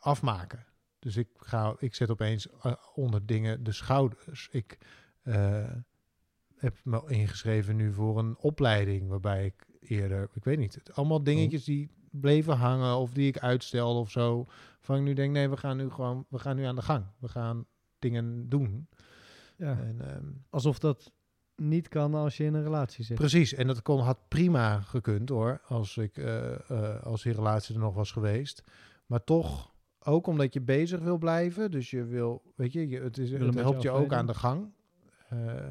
[0.00, 0.66] afmaken.
[0.98, 2.48] Dus ik, ga, ik zet opeens
[2.94, 4.48] onder dingen de schouders.
[4.50, 4.78] Ik
[6.56, 11.22] heb me ingeschreven nu voor een opleiding waarbij ik eerder, ik weet niet, het- allemaal
[11.22, 14.46] dingetjes die bleven hangen of die ik uitstelde of zo.
[14.80, 17.04] Van ik nu denk, nee, we gaan nu gewoon, we gaan nu aan de gang.
[17.18, 17.66] We gaan
[17.98, 18.88] dingen doen.
[19.56, 21.12] Ja, En, ehm, alsof dat
[21.56, 23.16] niet kan als je in een relatie zit.
[23.16, 27.74] Precies, en dat kon, had prima gekund hoor, als, ik, eh, eh, als die relatie
[27.74, 28.62] er nog was geweest.
[29.06, 33.18] Maar toch, ook omdat je bezig wil blijven, dus je wil, weet je, je het,
[33.18, 34.72] is, het helpt je ook aan de gang.
[35.28, 35.66] Eh,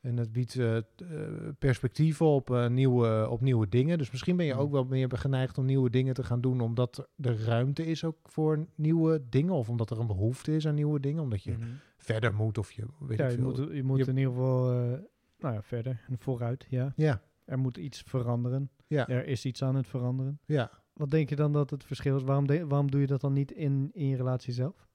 [0.00, 1.20] en het biedt eh, t- eh,
[1.58, 3.98] perspectieven op, eh, nieuwe, op nieuwe dingen.
[3.98, 4.58] Dus misschien ben je Mm.
[4.60, 8.16] ook wel meer geneigd om nieuwe dingen te gaan doen, omdat er ruimte is ook
[8.22, 9.52] voor nieuwe dingen.
[9.54, 11.68] Of omdat er een behoefte is aan nieuwe dingen, omdat je Mhm.
[11.96, 13.44] verder moet of je weet Ja, ik je veel.
[13.44, 14.98] moet, je moet Je- in ieder geval eh,
[15.38, 16.66] nou ja, verder en vooruit.
[16.68, 16.92] Ja.
[16.96, 18.70] Ja, Er moet iets veranderen.
[18.86, 19.08] Ja.
[19.08, 20.40] Er is iets aan het veranderen.
[20.44, 20.70] ja.
[20.92, 22.22] Wat denk je dan dat het verschil is?
[22.22, 24.88] Waarom, de- waarom doe je dat dan niet in, in je relatie zelf?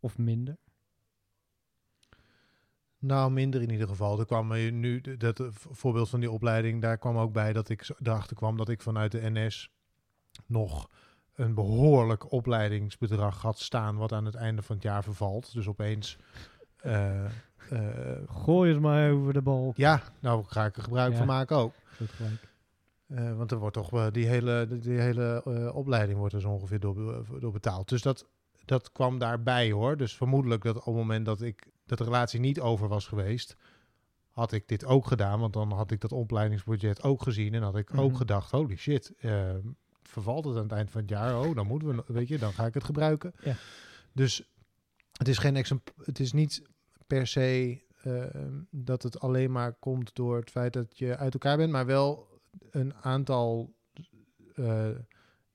[0.00, 0.56] Of minder?
[3.06, 4.18] Nou, minder in ieder geval.
[4.18, 7.90] Er kwam nu dat eh, voorbeeld van die opleiding, daar kwam ook bij dat ik
[8.02, 9.70] erachter kwam dat ik vanuit de NS
[10.46, 10.90] nog
[11.34, 15.52] een behoorlijk opleidingsbedrag had staan, wat aan het einde van het jaar vervalt.
[15.52, 16.18] Dus opeens,
[16.76, 17.30] eh, eh,
[18.26, 19.72] Gooi het maar over de bal.
[19.76, 21.18] ja, nou ga ik er gebruik Ja.
[21.18, 21.72] van maken ook.
[21.96, 22.52] Goed gelijk.
[23.36, 25.42] Want er wordt toch die hele, die, hele
[25.74, 27.88] opleiding wordt er zo ongeveer door, door betaald.
[27.88, 28.26] Dus dat,
[28.64, 29.96] dat kwam daarbij hoor.
[29.96, 33.56] Dus vermoedelijk dat op het moment dat ik dat de relatie niet over was geweest,
[34.30, 35.40] had ik dit ook gedaan.
[35.40, 38.16] Want dan had ik dat opleidingsbudget ook gezien en had ik ook Mhm.
[38.18, 39.54] gedacht, holy shit, eh,
[40.02, 41.40] vervalt het aan het eind van het jaar?
[41.40, 43.32] Oh, dan moeten we, weet je, dan ga ik het gebruiken.
[43.42, 43.56] Ja.
[44.12, 44.50] Dus
[45.12, 45.56] het is geen
[46.04, 46.62] het is niet
[47.06, 48.24] per se eh,
[48.70, 52.28] dat het alleen maar komt door het feit dat je uit elkaar bent, maar wel
[52.70, 53.74] een aantal
[54.54, 54.88] eh,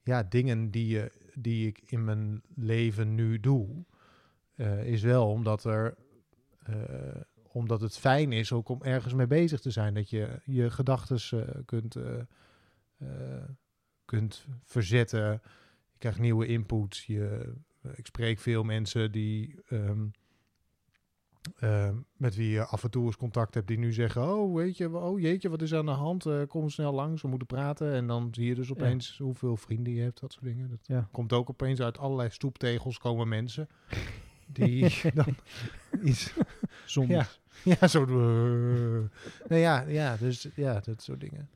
[0.02, 3.84] ja, dingen die, je, die ik in mijn leven nu doe,
[4.54, 5.96] eh, is wel omdat er
[7.52, 9.94] omdat het fijn is ook om ergens mee bezig te zijn.
[9.94, 12.18] Dat je je gedachten kunt, eh,
[12.98, 13.44] eh,
[14.04, 15.30] kunt verzetten.
[15.92, 16.96] Je krijgt nieuwe input.
[16.96, 17.52] Je,
[17.94, 20.06] ik spreek veel mensen die ehm,
[21.58, 24.76] ehm, met wie je af en toe eens contact hebt, die nu zeggen: Oh, weet
[24.76, 26.26] je, oh jeetje, wat is aan de hand?
[26.26, 27.92] Eh, kom snel langs, we moeten praten.
[27.92, 30.68] En dan zie je dus opeens hoeveel vrienden je hebt, dat soort dingen.
[30.70, 31.08] Dat Ja.
[31.12, 33.68] komt ook opeens uit allerlei stoeptegels komen mensen.
[34.52, 35.34] Die dan
[36.02, 36.34] iets
[36.84, 37.16] Zonder.
[37.16, 37.26] Ja.
[37.64, 38.04] Ja, zo.
[38.04, 39.08] uh,
[39.48, 41.50] nee, ja, ja, dus ja, dat soort dingen.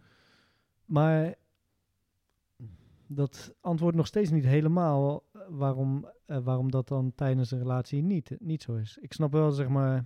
[0.85, 1.35] Maar
[3.07, 8.03] dat antwoordt nog steeds niet helemaal eh, waarom, eh, waarom dat dan tijdens een relatie
[8.03, 8.99] niet, niet zo is.
[9.01, 10.05] Ik snap wel, zeg maar,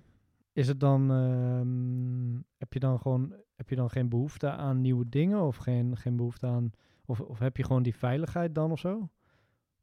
[0.53, 5.09] is het dan, ehm, heb je dan gewoon, heb je dan geen behoefte aan nieuwe
[5.09, 6.71] dingen of geen, geen behoefte aan,
[7.05, 9.09] of, of heb je gewoon die veiligheid dan of zo?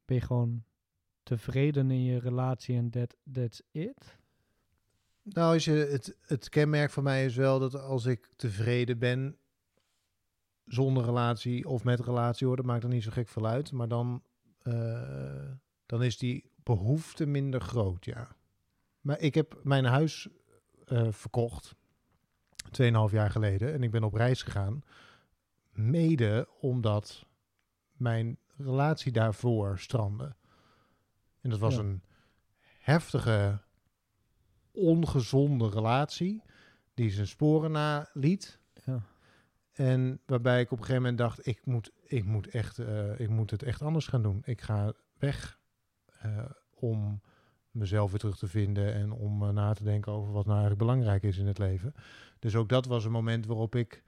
[0.06, 0.64] Ben je gewoon
[1.26, 4.18] tevreden in je relatie en that, that's it?
[5.24, 9.38] Nou, als je, het, het kenmerk van mij is wel dat als ik tevreden ben
[10.66, 13.72] zonder relatie of met relatie, hoor, dat maakt er niet zo gek veel uit.
[13.72, 14.24] Maar dan,
[14.62, 15.52] eh,
[15.86, 18.36] dan is die behoefte minder groot, ja.
[19.02, 20.28] Maar ik heb mijn huis
[20.86, 21.76] eh, verkocht,
[22.72, 24.84] 2,5 jaar geleden, en ik ben op reis gegaan.
[25.72, 27.26] Mede omdat
[27.92, 30.36] mijn relatie daarvoor strandde.
[31.46, 31.80] En dat was Ja.
[31.80, 32.02] een
[32.80, 33.60] heftige,
[34.72, 36.42] ongezonde relatie
[36.94, 38.60] die zijn sporen naliet.
[38.86, 39.02] Ja.
[39.74, 43.30] En waarbij ik op een gegeven moment dacht, ik moet, ik moet, echt, eh, ik
[43.30, 44.42] moet het echt anders gaan doen.
[44.46, 45.60] Ik ga weg
[46.20, 47.22] eh, om
[47.72, 50.88] mezelf weer terug te vinden en om eh, na te denken over wat nou eigenlijk
[50.88, 51.94] belangrijk is in het leven.
[52.40, 54.04] Dus ook dat was een moment waarop ik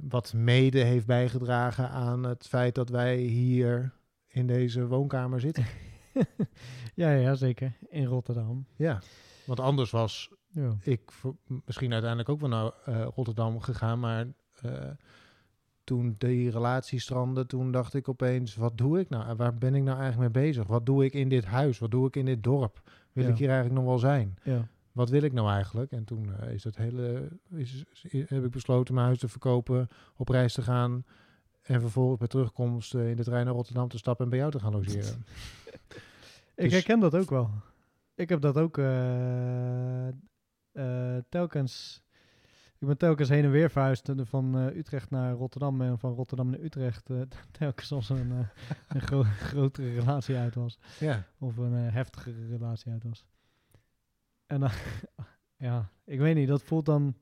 [0.00, 3.92] wat mede heeft bijgedragen aan het feit dat wij hier
[4.32, 5.64] in deze woonkamer zitten.
[6.94, 7.72] ja, ja, zeker.
[7.88, 8.66] In Rotterdam.
[8.76, 9.00] ja,
[9.46, 10.76] want anders was Ja.
[10.82, 11.12] ik
[11.64, 14.26] misschien uiteindelijk ook wel naar eh, Rotterdam gegaan, maar
[14.62, 14.90] eh,
[15.84, 19.36] toen die relatie strandde, toen dacht ik opeens, wat doe ik nou?
[19.36, 20.66] Waar ben ik nou eigenlijk mee bezig?
[20.66, 21.78] Wat doe ik in dit huis?
[21.78, 22.82] Wat doe ik in dit dorp?
[23.12, 23.30] Wil Ja.
[23.30, 24.38] ik hier eigenlijk nog wel zijn?
[24.42, 24.68] ja.
[24.92, 25.90] wat wil ik nou eigenlijk?
[25.92, 29.88] En toen eh, is dat hele, is, is- heb ik besloten mijn huis te verkopen,
[30.16, 31.04] op reis te gaan
[31.62, 34.50] en vervolgens bij terugkomst eh, in de trein naar Rotterdam te stappen en bij jou
[34.50, 35.24] te gaan logeren.
[36.54, 37.50] Ik Dus- herken dat ook wel.
[38.14, 42.02] Ik heb dat ook eh, eh, telkens.
[42.78, 46.60] Ik ben telkens heen en weer verhuisd van Utrecht naar Rotterdam en van Rotterdam naar
[46.60, 47.10] Utrecht.
[47.58, 48.46] telkens als er een,
[48.88, 50.78] een gro- grotere relatie uit was.
[51.00, 53.24] ja, Of een heftigere relatie uit was.
[54.46, 54.70] En dan,
[55.56, 57.14] ja, ik weet niet, dat voelt dan.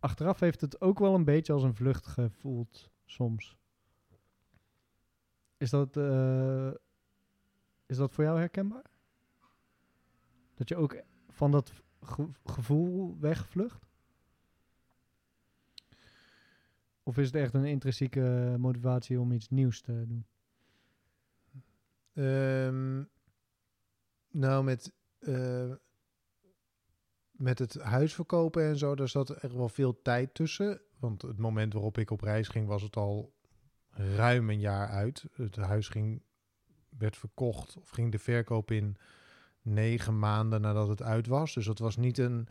[0.00, 3.56] Achteraf heeft het ook wel een beetje als een vlucht gevoeld, soms.
[5.56, 6.70] Is dat, eh,
[7.86, 8.90] is dat voor jou herkenbaar?
[10.54, 13.88] Dat je ook van dat ge- gevoel wegvlucht?
[17.02, 20.26] Of is het echt een intrinsieke motivatie om iets nieuws te doen?
[22.12, 23.04] Ehm,
[24.30, 25.72] nou, met, eh,
[27.40, 30.80] met het huis verkopen en zo, daar zat er wel veel tijd tussen.
[30.98, 33.32] Want het moment waarop ik op reis ging, was het al
[33.90, 35.24] ruim een jaar uit.
[35.32, 36.22] Het huis ging,
[36.98, 38.96] werd verkocht of ging de verkoop in
[39.62, 41.54] negen maanden nadat het uit was.
[41.54, 42.48] Dus dat was niet een,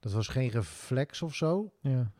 [0.00, 1.72] dat was geen reflex of zo.
[1.80, 2.12] Ja.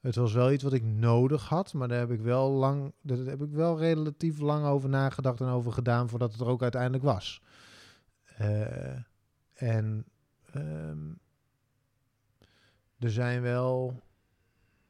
[0.00, 3.18] Het was wel iets wat ik nodig had, maar daar heb ik wel lang, daar
[3.18, 7.04] heb ik wel relatief lang over nagedacht en over gedaan voordat het er ook uiteindelijk
[7.04, 7.42] was.
[8.24, 8.96] Eh,
[9.52, 10.04] en
[10.52, 11.10] ehm,
[13.02, 14.00] er zijn wel,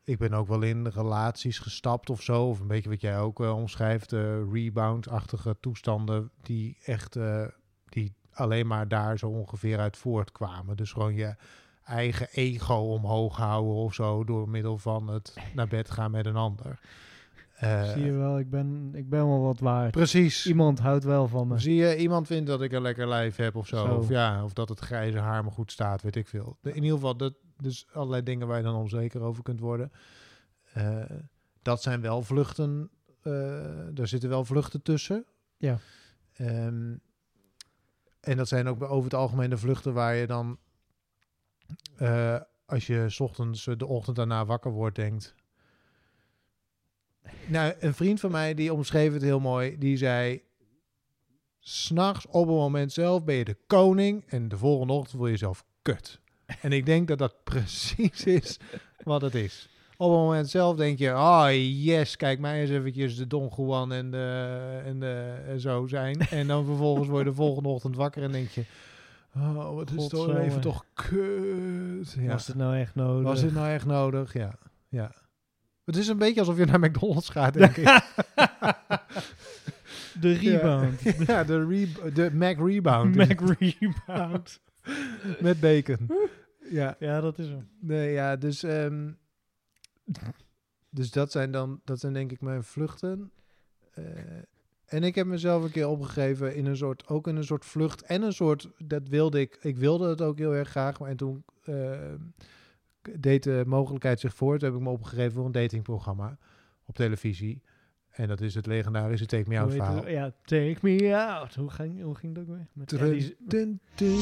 [0.05, 3.40] ik ben ook wel in relaties gestapt of zo, of een beetje wat jij ook
[3.40, 7.44] eh, omschrijft, eh, rebound-achtige toestanden die echt, eh,
[7.88, 10.77] die alleen maar daar zo ongeveer uit voortkwamen.
[10.77, 11.35] Dus gewoon je
[11.85, 16.37] eigen ego omhoog houden of zo door middel van het naar bed gaan met een
[16.37, 16.79] ander.
[17.94, 19.90] Zie je wel, ik ben, ik ben wel wat waard.
[19.90, 20.46] Precies.
[20.46, 21.59] Iemand houdt wel van me.
[21.59, 23.77] Zie je, iemand vindt dat ik een lekker lijf heb of zo.
[23.87, 23.94] Zo.
[23.94, 26.57] Of, ja, of dat het grijze haar me goed staat, weet ik veel.
[26.61, 29.92] De- In ieder geval, dat, dus allerlei dingen waar je dan onzeker over kunt worden.
[30.72, 31.05] Eh,
[31.62, 32.90] dat zijn wel vluchten.
[33.22, 35.25] eh daar zitten wel vluchten tussen.
[35.57, 35.79] Ja.
[36.33, 36.96] Ehm,
[38.20, 40.59] en dat zijn ook over het algemeen de vluchten waar je dan...
[41.96, 45.35] eh, als je 's ochtends de ochtend daarna wakker wordt, denkt...
[47.46, 49.79] Nou, een vriend van mij die omschreef het heel mooi.
[49.79, 50.42] Die zei:
[51.59, 54.25] S'nachts op het moment zelf ben je de koning.
[54.27, 56.20] En de volgende ochtend voel je jezelf kut.
[56.62, 58.58] En ik denk dat dat precies is
[59.04, 59.68] wat het is.
[59.96, 61.48] Op het moment zelf denk je: Oh
[61.84, 66.20] yes, kijk mij eens eventjes de Don Juan en, de, en, de, en zo zijn.
[66.20, 68.64] En dan vervolgens word je de volgende ochtend wakker en denk je:
[69.36, 70.40] Oh, wat is het Godsamme.
[70.40, 72.16] leven toch kut.
[72.18, 72.26] Ja.
[72.26, 73.24] Was het nou echt nodig?
[73.24, 74.32] Was dit nou echt nodig?
[74.32, 74.54] Ja.
[74.88, 75.12] ja.
[75.84, 77.86] Het is een beetje alsof je naar McDonald's gaat, denk ik.
[80.20, 81.00] De rebound.
[81.26, 83.14] Ja, de, re de Mac Rebound.
[83.14, 84.60] Mac rebound.
[85.40, 86.10] Met bacon.
[86.72, 87.68] Ja, ja, dat is hem.
[87.80, 89.11] nee, ja, dus, ehm,
[90.90, 93.30] dus dat zijn dan, dat zijn denk ik mijn vluchten.
[93.94, 94.04] Eh,
[94.85, 98.02] en ik heb mezelf een keer opgegeven in een soort, ook in een soort vlucht
[98.02, 101.16] en een soort, dat wilde ik, ik wilde het ook heel erg graag, maar en
[101.16, 102.12] toen eh,
[103.18, 106.38] deed de mogelijkheid zich voor, toen heb ik me opgegeven voor een datingprogramma
[106.85, 107.62] op televisie.
[108.11, 109.96] En dat is het legendarische Take Me Out verhaal.
[109.96, 110.08] het?
[110.08, 111.54] Ja, take me out.
[111.54, 112.66] Hoe ging, hoe ging dat weer?
[112.72, 114.20] Met Eddie- Dun, dun,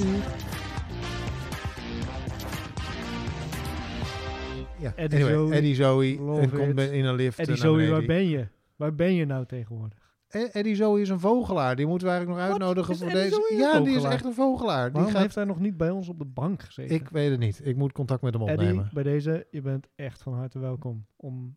[4.81, 7.39] Ja, Eddie anyway, Zoe, Eddie Zoe love en komt in een lift.
[7.39, 8.49] Eddie eh, Zoe, waar ben je?
[8.77, 9.99] Waar ben je nou tegenwoordig?
[10.29, 11.77] E- Eddie Zoe is een vogelaar.
[11.77, 13.55] Die moeten we eigenlijk nog uitnodigen voor Eddie deze.
[13.57, 14.85] Ja, die is echt een vogelaar.
[14.85, 15.23] Die Waarom gaat...
[15.23, 16.95] heeft hij nog niet bij ons op de bank gezeten?
[16.95, 17.61] Ik weet het niet.
[17.67, 18.91] Ik moet contact met hem Eddie, opnemen.
[18.93, 21.57] bij deze, je bent echt van harte welkom om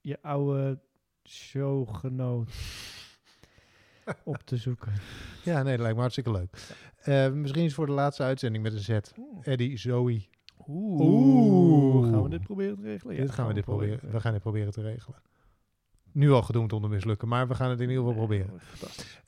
[0.00, 0.80] je oude
[1.28, 2.50] showgenoot
[4.24, 4.92] op te zoeken.
[5.44, 6.76] Ja, nee, dat lijkt me hartstikke leuk.
[6.96, 8.98] Eh, misschien is het voor de laatste uitzending met een Z.
[9.42, 10.26] Eddie Zoe.
[10.68, 11.00] Oeh.
[11.00, 12.10] Oeh.
[12.12, 13.14] Gaan we dit proberen te regelen?
[13.14, 14.10] Ja, dit gaan we dit proberen.
[14.10, 15.22] We gaan dit proberen te regelen.
[16.12, 18.60] Nu al gedoemd om te mislukken, maar we gaan het in ieder geval proberen.
[18.60, 19.20] Fantastisch.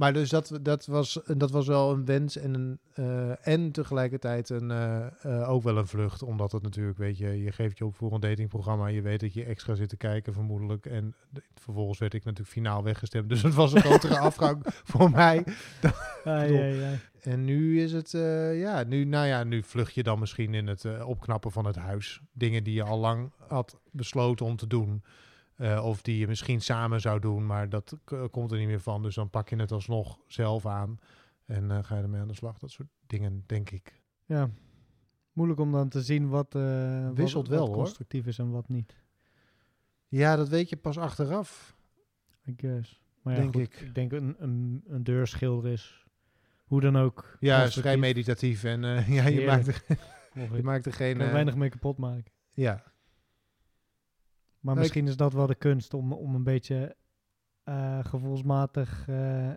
[0.00, 4.48] Maar dus dat, dat, was, dat was wel een wens en, een, eh, en tegelijkertijd
[4.48, 6.22] een, eh, eh, ook wel een vlucht.
[6.22, 8.86] Omdat het natuurlijk, weet je, je geeft je op voor een datingprogramma.
[8.86, 10.86] Je weet dat je extra zit te kijken vermoedelijk.
[10.86, 11.14] En
[11.54, 13.28] vervolgens werd ik natuurlijk finaal weggestemd.
[13.30, 15.44] Dus het was een grotere afgang voor mij.
[16.24, 16.98] Ai, ai.
[17.20, 18.10] En nu is het,
[18.54, 22.20] ja, nu, nou ja, nu vlucht je dan misschien in het opknappen van het huis.
[22.32, 25.02] Dingen die je al lang had besloten om te doen.
[25.60, 27.96] Eh, of die je misschien samen zou doen, maar dat
[28.30, 29.02] komt er niet meer van.
[29.02, 30.98] Dus dan pak je het alsnog zelf aan
[31.46, 32.58] en eh, ga je ermee aan de slag.
[32.58, 34.02] Dat soort dingen, denk ik.
[34.24, 34.50] Ja.
[35.32, 38.96] Moeilijk om dan te zien wat, eh Wisselt wat, wel, constructief is en wat niet.
[40.08, 41.76] Ja, dat weet je pas achteraf.
[42.46, 43.00] I guess.
[43.22, 43.80] Maar ja, Denk goed, ik.
[43.80, 46.06] ik denk een, een, een deurschilder is
[46.64, 47.36] hoe dan ook.
[47.40, 48.64] Ja, is vrij meditatief.
[48.64, 49.46] En ja, je Heerlijk.
[49.46, 51.18] maakt, er, je maakt er geen...
[51.18, 52.32] weinig mee kapot maken.
[52.52, 52.82] ja,
[54.60, 56.96] Maar misschien is dat wel de kunst om, om een beetje
[57.62, 59.52] eh, gevoelsmatig eh,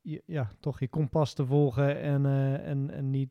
[0.00, 3.30] je- ja, toch je kompas te volgen en, eh, en, en niet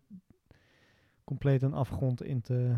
[1.24, 2.76] compleet een afgrond in te,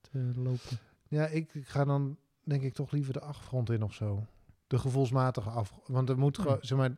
[0.00, 0.78] te lopen.
[1.08, 4.26] ja ik, ik ga dan denk ik toch liever de afgrond in of zo.
[4.66, 5.88] De gevoelsmatige afgrond.
[5.88, 6.42] Want er moet Ja.
[6.42, 6.96] gewoon, zeg maar...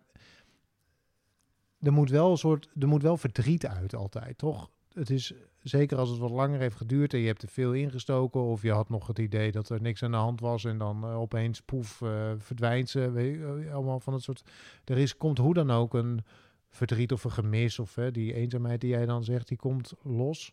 [1.81, 2.71] Er moet wel een soort...
[2.79, 4.71] Er moet wel verdriet uit altijd, toch?
[4.97, 5.33] Het is...
[5.63, 8.41] Zeker als het wat langer heeft geduurd en je hebt er veel ingestoken...
[8.41, 10.65] of je had nog het idee dat er niks aan de hand was...
[10.65, 13.11] en dan eh, opeens, poef, eh, verdwijnt ze.
[13.11, 14.43] Weet je, eh, allemaal van het soort...
[14.85, 16.25] Er is, komt hoe dan ook een
[16.71, 17.79] verdriet of een gemis...
[17.79, 20.53] of hè, die eenzaamheid die jij dan zegt, die komt los...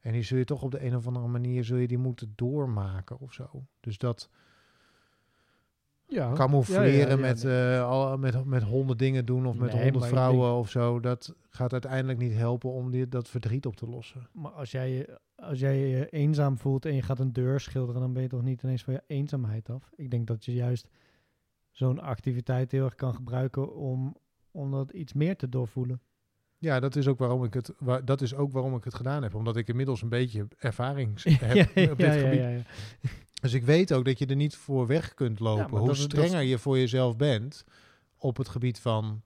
[0.00, 2.32] En die zul je toch op de een of andere manier zul je die moeten
[2.36, 3.66] doormaken of zo.
[3.80, 4.30] Dus dat
[6.10, 9.72] Ja, camoufleren ja, ja, ja, met, eh, al, met, met honderd dingen doen of met
[9.72, 11.00] Nee, honderd vrouwen of zo.
[11.00, 14.28] Dat gaat uiteindelijk niet helpen om die, dat verdriet op te lossen.
[14.32, 18.00] Maar als jij, je- als jij je eenzaam voelt en je gaat een deur schilderen,
[18.00, 19.90] dan ben je toch niet ineens van je eenzaamheid af.
[19.96, 20.88] Ik denk dat je juist
[21.70, 24.16] zo'n activiteit heel erg kan gebruiken om,
[24.50, 26.00] om dat iets meer te doorvoelen.
[26.58, 27.72] Ja, dat is ook waarom ik het,
[28.04, 29.34] dat is ook waarom ik het gedaan heb.
[29.34, 32.66] Omdat ik inmiddels een beetje ervaring heb op dit ja, gebied.
[33.40, 33.52] Ja, ja.
[33.52, 35.78] Dus ik weet ook dat je er niet voor weg kunt lopen.
[35.78, 37.64] Hoe dat strenger je voor jezelf bent
[38.16, 39.22] op het gebied van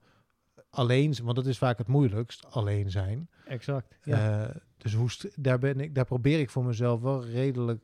[0.69, 3.29] alleen, want dat is vaak het moeilijkst, alleen zijn.
[3.45, 3.97] Exact.
[4.03, 4.47] Ja.
[4.47, 7.81] Eh, dus hoe daar, ben ik, daar probeer ik voor mezelf wel redelijk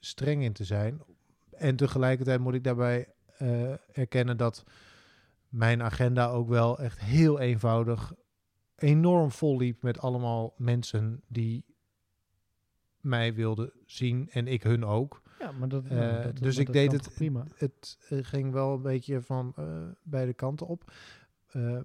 [0.00, 1.02] streng in te zijn.
[1.50, 4.64] En tegelijkertijd moet ik daarbij eh, erkennen dat
[5.48, 8.12] mijn agenda ook wel echt heel eenvoudig
[8.76, 11.64] enorm vol liep met allemaal mensen die
[13.00, 15.22] mij wilden zien en ik hun ook.
[15.38, 17.44] Ja, maar dat, dat dus ik deed het- prima.
[17.56, 19.64] Het eh, ging wel een beetje van eh,
[20.02, 20.92] beide kanten op.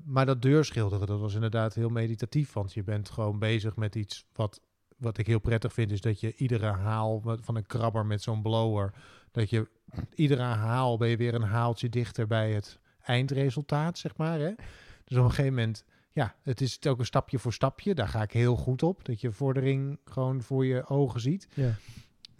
[0.04, 2.54] Maar dat deurschilderen, dat was inderdaad heel meditatief.
[2.54, 4.62] Want je bent gewoon bezig met iets wat,
[4.98, 5.92] wat ik heel prettig vind.
[5.92, 8.94] Is dat je iedere haal met- van een krabber met zo'n blower.
[9.32, 9.70] Dat je
[10.16, 14.39] iedere haal ben je weer een haaltje dichter bij het eindresultaat, zeg maar.
[14.39, 14.52] Hè?
[15.04, 17.94] Dus op een gegeven moment, ja, het is ook een stapje voor stapje.
[17.96, 19.06] Daar ga ik heel goed op.
[19.06, 21.48] Dat je vordering gewoon voor je ogen ziet.
[21.54, 21.72] Ja.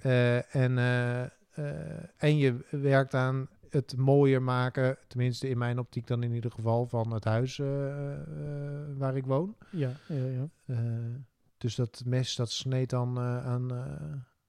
[0.04, 6.08] Eh, en, eh, eh, en je werkt aan het mooier maken, tenminste in mijn optiek
[6.08, 7.58] dan in ieder geval, van het huis
[8.98, 9.56] waar ik woon.
[9.72, 10.76] Ja, ja, ja.
[11.58, 13.72] Dus dat mes, dat sneed dan aan,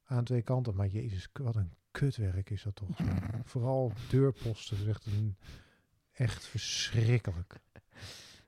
[0.04, 0.76] aan twee kanten.
[0.76, 2.98] Maar jezus, wat een kutwerk is dat toch.
[3.44, 5.36] Vooral deurposten, echt, een,
[6.12, 7.60] echt verschrikkelijk.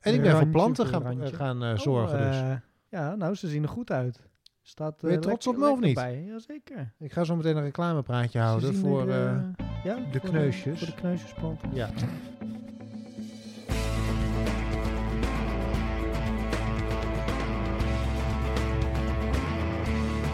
[0.00, 2.60] En ik ben voor planten gaan, gaan Oh, zorgen dus.
[2.88, 4.28] ja, nou, ze zien er goed uit.
[4.68, 5.94] Staat, Ben je eh, trots op me of niet?
[5.94, 6.22] Bij.
[6.24, 6.92] Jazeker.
[6.98, 9.08] Ik ga zo meteen een reclamepraatje houden voor...
[9.08, 10.78] er, eh, eh, ja, de voor kneusjes.
[10.78, 11.74] voor de kneusjesplanten.
[11.74, 11.90] ja.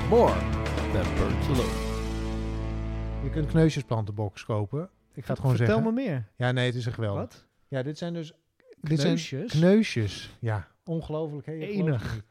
[0.09, 0.33] More
[0.93, 1.91] than birds alone.
[3.23, 4.91] Je kunt kneusjesplantenbox kopen.
[5.15, 5.95] Ik ga het gewoon Vertel zeggen.
[5.95, 6.29] me meer.
[6.37, 7.21] Ja, nee, het is een geweldig.
[7.23, 7.47] Wat?
[7.69, 8.33] Ja, dit zijn dus...
[8.81, 9.53] Dit zijn Kneusjes?
[9.53, 10.37] kneusjes.
[10.41, 11.47] Ja, ongelooflijk.
[11.47, 11.53] hè?
[11.53, 12.23] Enig.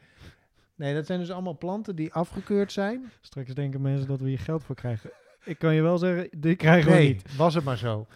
[0.82, 3.12] Nee, dat zijn dus allemaal planten die afgekeurd zijn.
[3.22, 5.12] Straks denken mensen dat we hier geld voor krijgen.
[5.44, 7.36] Ik kan je wel zeggen, die krijgen we nee, niet.
[7.36, 8.08] was het maar zo.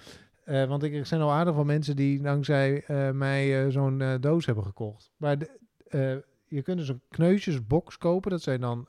[0.44, 4.18] Eh, want ik, er zijn al aardig van mensen die dankzij eh, mij eh, zo'n
[4.20, 5.12] doos hebben gekocht.
[5.18, 8.32] Maar de, je kunt dus een kneusjesbox kopen.
[8.32, 8.88] Dat zijn dan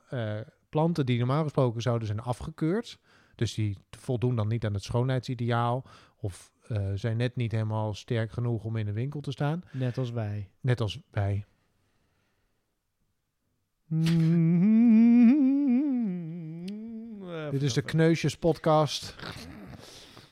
[0.68, 2.98] planten die normaal gesproken zouden zijn afgekeurd.
[3.34, 5.84] Dus die voldoen dan niet aan het schoonheidsideaal.
[6.16, 6.52] Of
[6.94, 9.62] zijn net niet helemaal sterk genoeg om in de winkel te staan.
[9.72, 10.48] Net als wij.
[10.60, 11.44] Net als wij.
[17.50, 19.16] Dit is de Kneusjes podcast.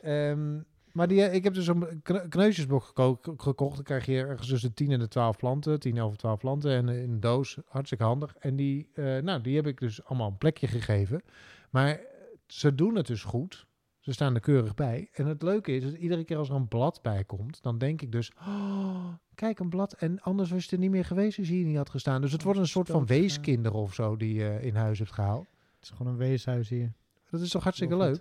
[0.01, 0.59] Ehm,
[0.93, 3.75] maar die, ik heb dus een kne- kneusjesbox geko- gekocht.
[3.75, 5.81] Dan krijg je ergens tussen de 10 en de 12 planten.
[5.81, 6.71] 10 over 12 planten.
[6.71, 7.59] En in een doos.
[7.69, 8.35] Hartstikke handig.
[8.39, 11.23] En die, eh, nou, die heb ik dus allemaal een plekje gegeven.
[11.71, 12.01] Maar
[12.47, 13.67] ze doen het dus goed.
[14.05, 15.09] Ze staan er keurig bij.
[15.13, 18.03] En het leuke is, dat iedere keer als er een blad bij komt, dan denk
[18.03, 19.93] ik dus, oh, kijk een blad.
[19.93, 22.21] En anders was het er niet meer geweest als je hier niet had gestaan.
[22.21, 25.47] Dus het wordt een soort van weeskinderen of zo die je in huis hebt gehaald.
[25.75, 26.93] Het is gewoon een weeshuis hier.
[27.31, 28.21] Dat is toch hartstikke leuk?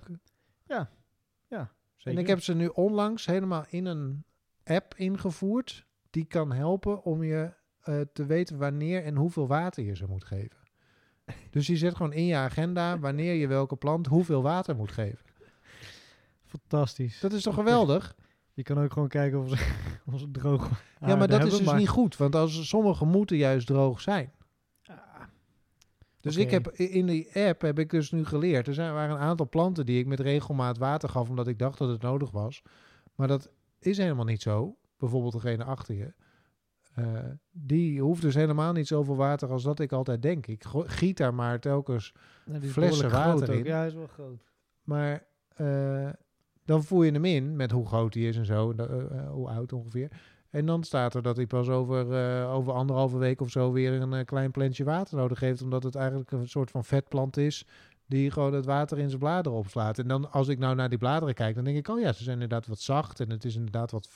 [0.67, 0.89] Ja,
[1.47, 1.71] ja.
[2.03, 4.23] En ik heb ze nu onlangs helemaal in een
[4.63, 5.85] app ingevoerd.
[6.09, 10.23] Die kan helpen om je eh, te weten wanneer en hoeveel water je ze moet
[10.23, 10.57] geven.
[11.49, 15.31] Dus je zet gewoon in je agenda wanneer je welke plant hoeveel water moet geven.
[16.59, 17.19] Fantastisch.
[17.19, 18.15] Dat is toch geweldig?
[18.53, 19.73] Je kan ook gewoon kijken of ze,
[20.13, 22.17] of ze droog Ja, maar dat is dus maar- niet goed.
[22.17, 24.31] Want als sommige moeten juist droog zijn.
[26.21, 28.67] Dus ik heb in die app heb ik dus nu geleerd.
[28.67, 31.77] Er zijn, waren een aantal planten die ik met regelmaat water gaf omdat ik dacht
[31.77, 32.61] dat het nodig was.
[33.15, 33.49] Maar dat
[33.79, 34.77] is helemaal niet zo.
[34.97, 36.13] Bijvoorbeeld degene achter je.
[36.93, 37.19] Eh,
[37.51, 40.47] die hoeft dus helemaal niet zoveel water als dat ik altijd denk.
[40.47, 42.13] Ik giet daar maar telkens.
[42.45, 43.57] Nou, Flessen water ook.
[43.57, 43.63] in.
[43.63, 44.43] Ja, is wel groot.
[44.83, 46.09] Maar eh,
[46.65, 48.71] dan voer je hem in met hoe groot hij is en zo.
[48.71, 50.11] eh, eh, hoe oud ongeveer.
[50.49, 54.01] En dan staat er dat hij pas over, eh, over anderhalve week of zo weer
[54.01, 55.61] een klein plantje water nodig heeft.
[55.61, 57.65] Omdat het eigenlijk een soort van vetplant is.
[58.05, 59.99] Die gewoon het water in zijn bladeren opslaat.
[59.99, 62.23] En dan als ik nou naar die bladeren kijk, dan denk ik, oh ja, ze
[62.23, 63.19] zijn inderdaad wat zacht.
[63.19, 64.07] En het is inderdaad wat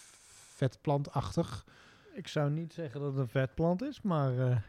[0.55, 1.65] vetplantachtig.
[2.13, 4.63] Ik zou niet zeggen dat het een vetplant is, maar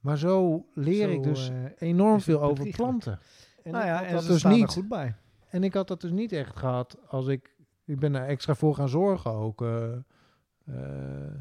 [0.00, 3.18] Maar zo leer zo, ik dus enorm veel over planten.
[3.62, 4.70] En nou ja, en dat ze dus er niet.
[4.70, 5.14] goed bij.
[5.50, 7.56] En ik had dat dus niet echt gehad als ik...
[7.84, 9.62] Ik ben daar extra voor gaan zorgen ook.
[9.62, 9.92] eh,
[10.64, 11.34] eh,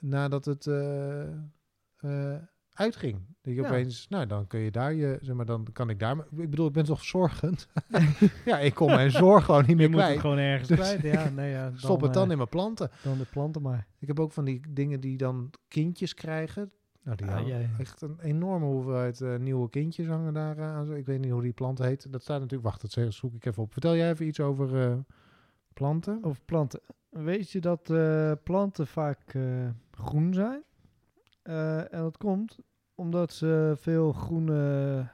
[0.00, 2.34] nadat het eh,
[2.72, 3.18] uitging.
[3.42, 3.66] Dat je Ja.
[3.66, 4.08] opeens...
[4.08, 5.18] Nou, dan kun je daar je...
[5.20, 6.16] Zeg maar, dan kan ik daar...
[6.18, 7.68] Ik bedoel, ik ben toch zorgend?
[8.44, 10.20] ja, ik kon mijn zorg gewoon niet Je meer moet het kwijt.
[10.20, 11.02] gewoon ergens Dus- kwijt.
[11.02, 12.90] Ja, nee, ja, dan, Stop het dan in mijn planten.
[13.02, 13.86] dan de planten maar.
[13.98, 16.72] Ik heb ook van die dingen die dan kindjes krijgen.
[17.04, 20.86] Nou, die Ah, ja, echt een enorme hoeveelheid eh, nieuwe kindjes hangen daar eh, aan.
[20.86, 20.92] zo.
[20.92, 22.12] Ik weet niet hoe die plant heet.
[22.12, 22.68] Dat staat natuurlijk...
[22.68, 23.72] Wacht, dat zoek ik even op.
[23.72, 24.98] Vertel jij even iets over eh,
[25.72, 26.18] planten?
[26.22, 26.80] Over planten.
[27.08, 27.82] Weet je dat
[28.42, 29.36] planten vaak
[29.90, 30.62] groen zijn?
[31.42, 32.58] En dat komt
[32.94, 35.08] omdat ze veel groene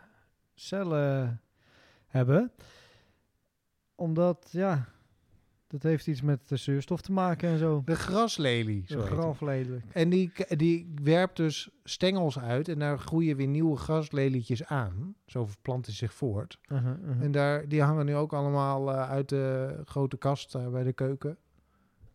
[0.55, 1.41] cellen
[2.07, 2.53] hebben.
[3.95, 4.89] Omdat, ja,
[5.71, 7.83] dat heeft iets met de zuurstof te maken en zo.
[7.85, 8.85] De graslelie.
[8.87, 9.85] Graf lelijk.
[9.93, 15.15] En die, die werpt dus stengels uit en daar groeien weer nieuwe graslelietjes aan.
[15.27, 16.59] Zo plant hij zich voort.
[17.21, 20.93] En daar, die hangen nu ook allemaal eh, uit de grote kast eh, bij de
[20.93, 21.37] keuken.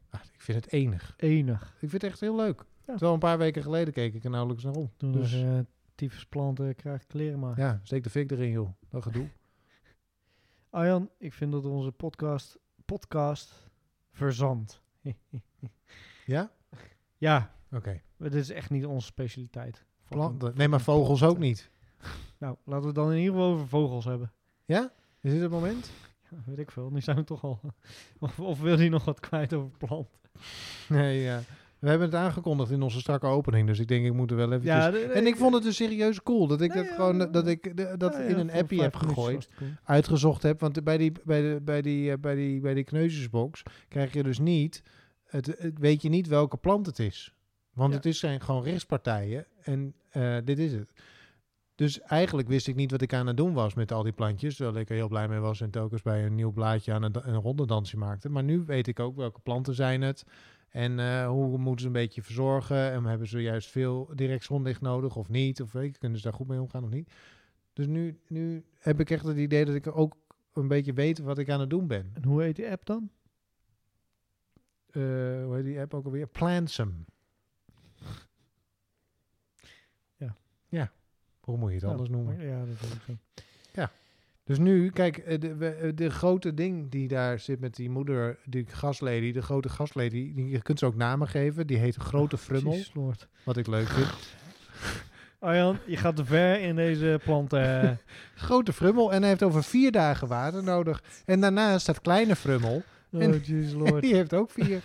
[0.10, 1.14] Ah, ik vind het enig.
[1.18, 1.62] Enig.
[1.64, 2.60] Ik vind het echt heel leuk.
[2.60, 2.92] Ja.
[2.92, 4.92] Terwijl een paar weken geleden keek ik er nauwelijks naar om.
[4.98, 5.60] Toen Dus dus, uh,
[5.96, 7.60] tyfusplanten krijgt kleren maar.
[7.60, 8.70] ja, steek de fik erin joh.
[8.90, 9.28] Dat gedoe.
[10.70, 13.70] Arjan, ik vind dat onze podcast, podcast
[14.12, 14.82] verzandt.
[16.26, 16.52] ja?
[17.18, 18.02] ja, Oké.
[18.18, 19.86] dit is echt niet onze specialiteit.
[20.08, 20.54] Planten.
[20.56, 21.70] Nee, maar vogels ook niet.
[22.38, 24.32] Nou, laten we het dan in ieder geval over vogels hebben.
[24.66, 24.92] Ja?
[25.20, 25.92] Is dit het moment?
[26.30, 26.90] Ja, weet ik veel.
[26.90, 27.60] Nu zijn we toch al...
[28.20, 30.20] of, of wil hij nog wat kwijt over planten?
[30.90, 31.42] Nee, ja.
[31.80, 34.52] We hebben het aangekondigd in onze strakke opening, dus ik denk ik moet er wel
[34.52, 37.48] even Ja, En ik vond het dus serieus cool dat ik Nee, dat gewoon dat
[37.48, 39.70] ik de- dat Ja, in een appie heb gegooid, cool.
[39.84, 43.64] uitgezocht heb, want bij die bij de bij die eh, bij die bij die kneuzesbox
[43.88, 44.82] krijg je dus niet
[45.26, 47.34] het, het weet je niet welke plant het is.
[47.74, 47.96] Want Ja.
[47.98, 50.92] het is zijn gewoon rechtspartijen en eh, dit is het.
[51.76, 54.56] Dus eigenlijk wist ik niet wat ik aan het doen was met al die plantjes.
[54.56, 57.16] Terwijl ik er heel blij mee was en telkens bij een nieuw blaadje aan een,
[57.30, 58.30] een rondedansje maakte.
[58.30, 60.24] Maar nu weet ik ook welke planten zijn het.
[60.76, 62.92] En eh, hoe moeten ze een beetje verzorgen.
[62.92, 65.62] En hebben ze juist veel direct zonlicht nodig of niet?
[65.62, 67.12] Of weet je, kunnen ze daar goed mee omgaan of niet?
[67.74, 70.16] Dus nu, nu heb ik echt het idee dat ik ook
[70.54, 72.12] een beetje weet wat ik aan het doen ben.
[72.14, 73.10] En hoe heet die app dan?
[74.92, 75.02] Eh,
[75.44, 76.28] hoe heet die app ook alweer?
[76.28, 77.06] Plantsum.
[80.16, 80.36] Ja.
[80.68, 80.92] Ja.
[81.40, 82.48] Hoe moet je het Nou, anders noemen?
[82.48, 83.18] Ja, dat weet ik zo.
[84.46, 87.90] Dus nu, kijk, eh, de, we- eh, de grote ding die daar zit met die
[87.90, 91.68] moeder, die gaslady, de grote gaslady, die, je kunt ze ook namen geven.
[91.68, 92.74] Die heet Grote Frummel,
[93.44, 94.08] wat ik leuk vind.
[95.40, 97.82] Arjan, je gaat te ver in deze planten.
[97.82, 97.92] eh.
[98.46, 101.04] Grote Frummel en hij heeft over vier dagen water nodig.
[101.26, 103.42] En daarnaast staat Kleine Frummel, oh, En-
[103.78, 104.02] Lord.
[104.02, 104.82] die heeft ook vier.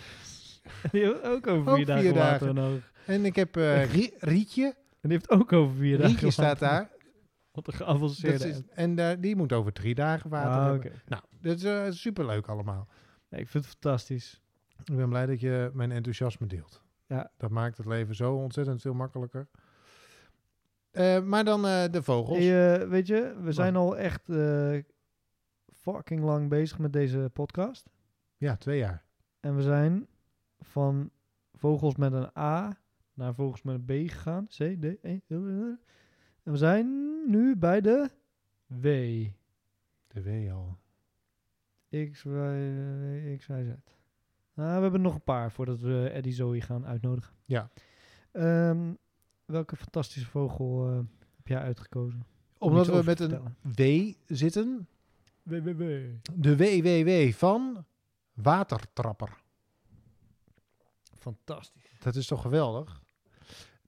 [0.91, 2.91] Die heeft ook over Ook vier dagen water nodig.
[3.05, 3.55] En ik heb
[3.91, 6.89] Rie- Rietje, En die heeft ook over vier dagen Rietje staat daar.
[7.55, 10.95] Wat een geavanceerde is, en daar- die moet over drie dagen water Ah.
[11.05, 12.87] Nou, dat is eh, superleuk allemaal.
[13.29, 14.41] Nee, ik vind het fantastisch.
[14.83, 16.83] Ik ben blij dat je mijn enthousiasme deelt.
[17.07, 17.31] Ja.
[17.37, 19.47] Dat maakt het leven zo ontzettend veel makkelijker.
[20.91, 22.37] Eh, maar dan eh, de vogels.
[22.37, 24.77] Hey, eh, weet je, we zijn al echt eh,
[25.73, 27.89] fucking lang bezig met deze podcast.
[28.37, 29.03] Ja, twee jaar.
[29.39, 30.07] En we zijn
[30.59, 31.09] van
[31.53, 32.77] vogels met een A
[33.13, 34.47] naar vogels met een B gegaan.
[34.47, 35.19] C, D, E.
[36.43, 38.09] En we zijn nu bij de
[38.65, 38.83] W.
[40.07, 40.77] De W al.
[41.89, 43.91] X, Y, X, Y, Z.
[44.53, 47.33] Nou, we hebben nog een paar voordat we Eddie Zoe gaan uitnodigen.
[47.45, 47.69] Ja.
[48.31, 48.93] Ehm,
[49.45, 50.95] welke fantastische vogel eh,
[51.35, 52.25] heb jij uitgekozen?
[52.57, 53.55] om Omdat we met een?
[53.61, 54.87] W zitten.
[55.43, 55.81] WWW.
[56.33, 57.85] De WWW van
[58.33, 59.41] Watertrapper.
[61.17, 61.99] Fantastisch.
[61.99, 63.03] Dat is toch geweldig?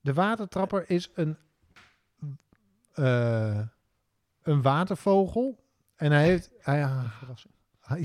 [0.02, 1.38] De Watertrapper is een,
[2.94, 3.60] eh,
[4.42, 5.64] een watervogel.
[5.96, 6.50] En hij heeft...
[6.60, 6.80] Hij,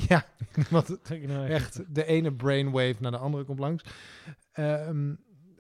[0.08, 0.24] ja,
[0.70, 3.84] wat, Kijk nou Echt, de ene brainwave naar de andere komt langs.
[4.52, 5.14] Ehm,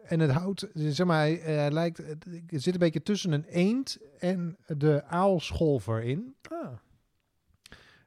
[0.04, 3.44] en het houdt, zeg maar, hij, hij lijkt, het er zit een beetje tussen een
[3.44, 6.36] eend en de aalscholver in.
[6.50, 6.72] Ah,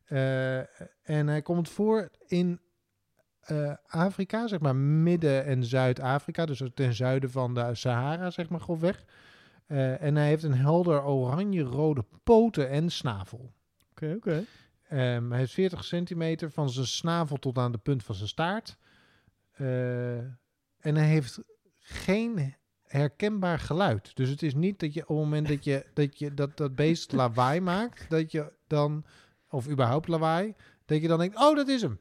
[0.06, 0.58] Eh,
[1.02, 2.60] en hij komt voor in
[3.42, 6.46] eh, Afrika, zeg maar Midden- en Zuid-Afrika.
[6.46, 9.06] Dus ten zuiden van de Sahara, zeg maar grofweg.
[9.72, 13.54] Eh en hij heeft een helder oranje-rode poten en snavel.
[13.92, 14.44] Oké, oké.
[14.88, 18.78] Ehm, hij heeft 40 centimeter van zijn snavel tot aan de punt van zijn staart.
[19.52, 21.40] Eh, en hij heeft
[21.80, 24.16] geen herkenbaar geluid.
[24.16, 26.76] Dus het is niet dat je op het moment dat je dat, je, dat, dat
[26.76, 29.06] beest lawaai maakt, dat je dan,
[29.50, 30.54] of überhaupt lawaai,
[30.86, 32.00] dat je dan denkt, oh, dat is hem.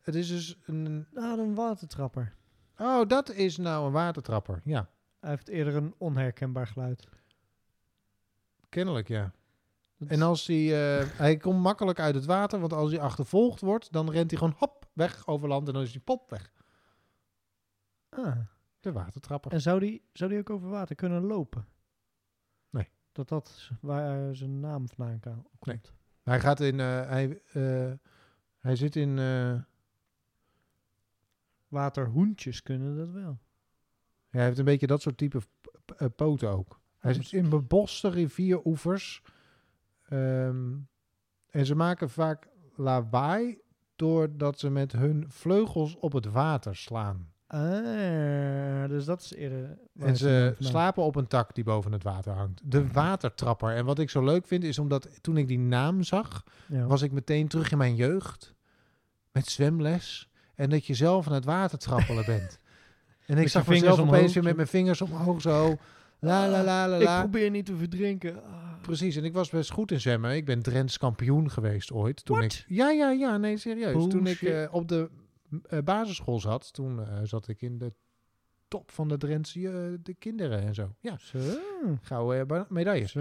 [0.00, 2.34] Het is dus een, Nou, een watertrapper.
[2.78, 4.60] oh, dat is nou een watertrapper.
[4.64, 4.88] Ja,
[5.22, 7.08] Hij heeft eerder een onherkenbaar geluid.
[8.68, 9.32] kennelijk ja.
[9.96, 13.60] Dat En als hij, eh, hij komt makkelijk uit het water, want als hij achtervolgd
[13.60, 16.52] wordt, dan rent hij gewoon hop weg over land en dan is hij pop weg.
[18.08, 18.36] Ah.
[18.80, 19.52] De watertrapper.
[19.52, 21.66] En zou die, zou die ook over water kunnen lopen?
[22.70, 22.88] Nee.
[23.12, 25.92] Dat dat waar zijn naam vandaan kan- komt.
[26.22, 27.92] Hij gaat in, eh, hij, eh,
[28.58, 29.60] hij zit in, eh,
[31.68, 33.38] Waterhoentjes kunnen dat wel.
[34.32, 35.40] Ja, hij heeft een beetje dat soort type
[35.96, 36.80] eh, poten ook.
[36.98, 39.22] Hij zit in beboste rivieroevers.
[40.08, 40.72] Ehm,
[41.50, 43.58] en ze maken vaak lawaai
[43.96, 47.30] doordat ze met hun vleugels op het water slaan.
[47.46, 49.78] Ah, dus dat is eerder...
[49.98, 52.60] En ze slapen op een tak die boven het water hangt.
[52.64, 53.74] De watertrapper.
[53.74, 56.86] En wat ik zo leuk vind is omdat toen ik die naam zag, Ja.
[56.86, 58.54] was ik meteen terug in mijn jeugd.
[59.32, 60.30] Met zwemles.
[60.54, 62.58] En dat je zelf aan het water trappelen bent.
[63.26, 65.76] En ik zag vingers omhoog, opeens weer met mijn vingers omhoog zo.
[66.18, 67.20] La la la la Ik la.
[67.20, 68.44] probeer niet te verdrinken.
[68.44, 68.60] Ah.
[68.82, 70.36] Precies, en ik was best goed in zwemmen.
[70.36, 72.24] Ik ben Drents kampioen geweest ooit.
[72.24, 72.52] Toen What?
[72.52, 74.08] ik, ja, ja, ja, nee, serieus.
[74.08, 75.10] Toen ik eh, op de
[75.68, 77.92] eh, basisschool zat, toen eh, zat ik in de
[78.68, 80.94] top van de Drentse de kinderen en zo.
[81.00, 81.38] Ja, Zo.
[82.02, 83.10] gouden medailles.
[83.10, 83.20] Zo.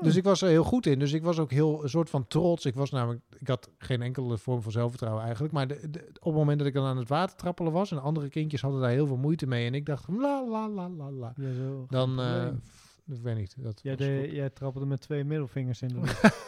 [0.00, 0.98] Dus ik was er heel goed in.
[0.98, 2.64] Dus ik was ook heel een soort van trots.
[2.66, 5.52] Ik was namelijk, ik had geen enkele vorm van zelfvertrouwen eigenlijk.
[5.52, 8.02] Maar de, de- op het moment dat ik dan aan het water trappelen was en
[8.02, 9.66] andere kindjes hadden daar heel veel moeite mee.
[9.66, 11.32] En ik dacht, la la la la la.
[11.36, 11.86] Ja, zo.
[11.88, 12.18] Dan,
[12.66, 13.54] f- ik weet niet.
[13.58, 16.22] Dat jij, de, jij trappelde met twee middelvingers in de lucht.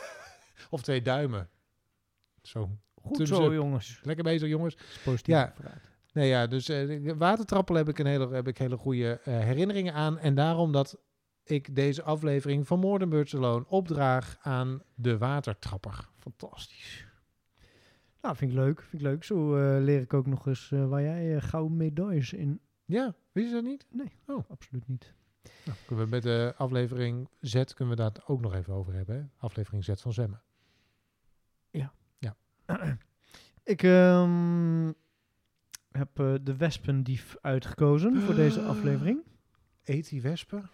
[0.71, 1.49] Of twee duimen.
[2.43, 2.71] Zo.
[3.03, 3.53] Goed zo, up.
[3.53, 4.01] jongens.
[4.03, 4.77] Lekker bezig, jongens.
[4.77, 5.55] Dat is positief Ja.
[6.13, 9.95] Nee, ja, dus eh watertrappelen heb ik een hele, heb ik hele goede eh, herinneringen
[9.95, 10.19] aan.
[10.19, 10.99] En daarom dat
[11.45, 16.09] ik deze aflevering van Alone opdraag aan de watertrapper.
[16.19, 17.07] Fantastisch.
[18.21, 18.83] Nou, vind ik leuk.
[18.83, 19.25] Vind ik leuk.
[19.25, 22.61] Zo eh, leer ik ook nog eens eh, waar jij eh, gouden medailles in...
[22.85, 23.87] Ja, wist je dat niet?
[24.49, 25.15] Absoluut niet.
[25.65, 29.17] Nou, kunnen we met de aflevering Z kunnen we daar ook nog even over hebben.
[29.17, 29.23] Hè?
[29.37, 30.43] Aflevering Z van Zwemmen.
[33.65, 34.93] Ik ehm,
[35.91, 36.11] heb
[36.43, 39.23] de wespendief uitgekozen voor deze aflevering.
[39.85, 40.71] Eet die wespen?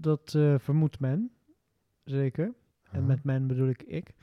[0.00, 1.30] Dat eh, vermoedt men.
[2.04, 2.54] Zeker.
[2.90, 4.10] En met men bedoel ik ik.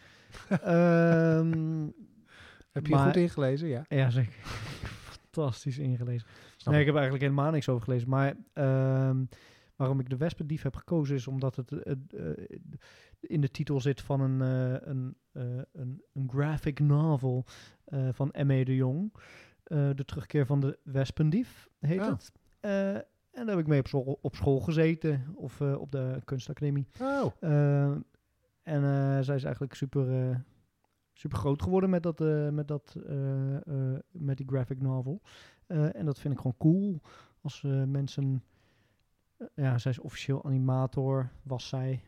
[0.50, 1.88] Ehm,
[2.72, 3.68] Heb je maar- goed ingelezen?
[3.68, 3.86] Ja.
[3.90, 4.34] ja, zeker.
[5.12, 6.28] Fantastisch ingelezen.
[6.58, 6.88] Snap nee, ik.
[6.88, 8.10] heb eigenlijk helemaal niks over gelezen.
[8.10, 9.26] Maar ehm,
[9.76, 12.38] waarom ik de wespendief heb gekozen is omdat het eh, eh,
[13.20, 14.40] in de titel zit van een,
[14.90, 15.16] een,
[15.72, 17.46] een, een graphic novel
[18.12, 18.64] van M.E.
[18.64, 19.14] de Jong.
[19.64, 22.08] De terugkeer van de wespendief heet Oh.
[22.10, 22.32] het.
[23.36, 25.34] En daar heb ik mee op school, op school gezeten.
[25.36, 26.88] Of eh, op de kunstacademie.
[27.02, 27.92] Oh, Eh,
[28.62, 30.44] en eh, zij is eigenlijk super,
[31.14, 32.20] super groot geworden met, dat,
[32.52, 32.96] met, dat,
[34.12, 35.22] met die graphic novel.
[35.68, 37.02] En dat vind ik gewoon cool.
[37.42, 38.44] Als mensen...
[39.54, 42.04] ja, zij is officieel animator, was zij.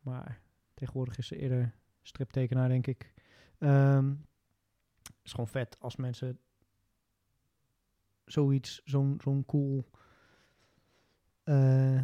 [0.00, 0.40] Maar
[0.74, 3.14] tegenwoordig is ze eerder striptekenaar, denk ik.
[3.58, 6.38] Het is gewoon vet als mensen
[8.24, 9.88] zoiets, zo'n zo'n cool
[11.46, 12.00] eh,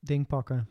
[0.00, 0.68] ding pakken.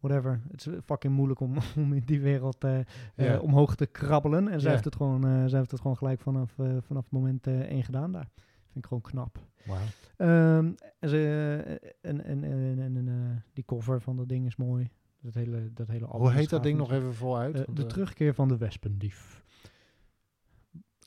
[0.00, 0.40] Whatever.
[0.50, 2.80] Het is fucking moeilijk om, om in die wereld eh,
[3.14, 4.48] eh, omhoog te krabbelen.
[4.48, 7.84] En zij, heeft het gewoon, zij heeft het gewoon gelijk vanaf, vanaf moment eh, één
[7.84, 8.28] gedaan daar.
[8.72, 9.38] Vind ik gewoon knap.
[9.64, 9.78] wauw.
[10.16, 14.90] Ehm, en, ze, en, en, en, en, en, die cover van dat ding is mooi.
[15.20, 17.76] Dat hele, dat hele album Hoe heet dat ding nog even voluit?
[17.76, 19.44] De terugkeer van de wespendief.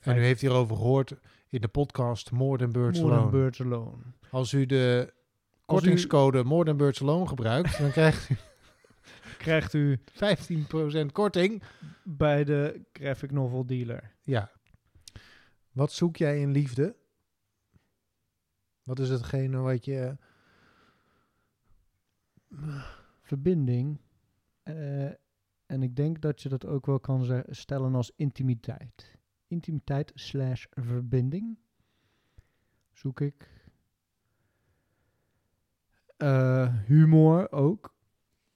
[0.01, 1.15] en u heeft hierover gehoord
[1.49, 3.29] in de podcast More Than Birds Alone.
[3.29, 3.97] Birds Alone.
[4.33, 8.37] Als u de Als u- kortingscode More Than Birds Alone gebruikt, dan krijgt u
[9.37, 9.99] Krijgt u
[11.05, 11.63] 15% korting.
[12.03, 14.11] bij de graphic novel dealer.
[14.21, 14.51] Ja.
[15.71, 16.95] Wat zoek jij in liefde?
[18.83, 20.17] Wat is hetgene wat je...
[23.21, 23.99] Verbinding.
[24.63, 25.05] eh,
[25.65, 29.17] en ik denk dat je dat ook wel kan stellen als intimiteit.
[29.47, 31.57] Intimiteit slash verbinding.
[32.91, 33.62] Zoek ik.
[36.23, 37.95] Eh, humor ook.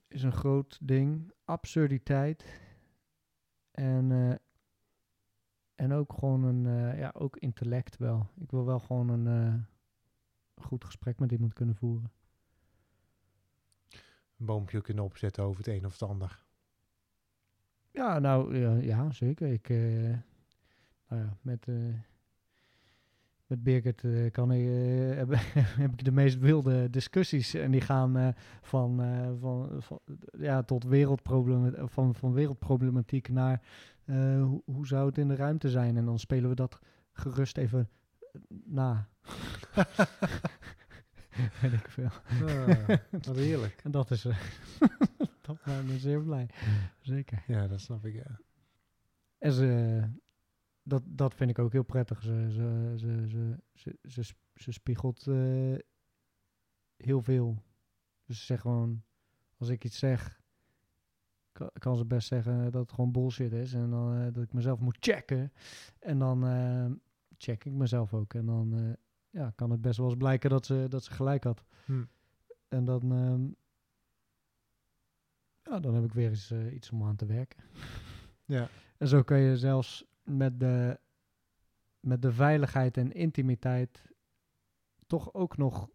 [0.07, 1.31] Is een groot ding.
[1.45, 2.59] Absurditeit.
[3.71, 4.35] En eh,
[5.75, 8.29] En ook gewoon een, eh, ja, ook intellect wel.
[8.35, 9.53] Ik wil wel gewoon een eh,
[10.65, 12.11] goed gesprek met iemand kunnen voeren.
[14.37, 16.45] Een boompje kunnen opzetten over het een of het ander.
[17.91, 19.51] Ja, nou, ja, ja zeker.
[19.51, 19.69] Ik,
[21.07, 21.67] nou ja, met,
[23.47, 27.53] met Birgit eh, kan ik, eh, heb, heb ik de meest wilde discussies.
[27.53, 28.27] En die gaan eh,
[28.61, 29.01] van,
[29.39, 29.99] van, van,
[30.37, 33.61] ja, tot wereldproblemen, van, van wereldproblematiek naar
[34.05, 35.97] hoe, hoe zou het in de ruimte zijn.
[35.97, 36.79] En dan spelen we dat
[37.13, 37.89] gerust even
[38.65, 39.07] na.
[41.61, 42.09] Weet ik veel.
[42.47, 43.79] Ah, wat heerlijk.
[43.83, 44.21] En dat is,
[45.41, 46.49] dat maakt me zeer blij.
[47.01, 47.43] Zeker.
[47.47, 48.39] Ja, dat snap ik, ja.
[49.37, 50.01] En ze,
[50.87, 52.21] dat, dat vind ik ook heel prettig.
[52.21, 55.75] Ze, ze, ze, ze, ze, ze, sp- ze spiegelt eh,
[56.97, 57.63] heel veel.
[58.25, 59.03] Dus ze zegt gewoon,
[59.57, 60.41] als ik iets zeg,
[61.51, 63.73] kan, kan ze best zeggen dat het gewoon bullshit is.
[63.73, 65.51] En dan eh, dat ik mezelf moet checken.
[65.99, 66.91] En dan eh,
[67.37, 68.33] check ik mezelf ook.
[68.33, 68.97] En dan
[69.29, 71.63] ja, kan het best wel eens blijken dat ze, dat ze gelijk had.
[71.85, 72.03] Hm.
[72.67, 73.45] En dan, ehm,
[75.63, 77.63] ja, dan heb ik weer eens iets om aan te werken.
[78.45, 78.69] Ja.
[78.97, 80.99] En zo kan je zelfs met de,
[81.99, 84.11] met de veiligheid en intimiteit
[85.07, 85.89] toch ook nog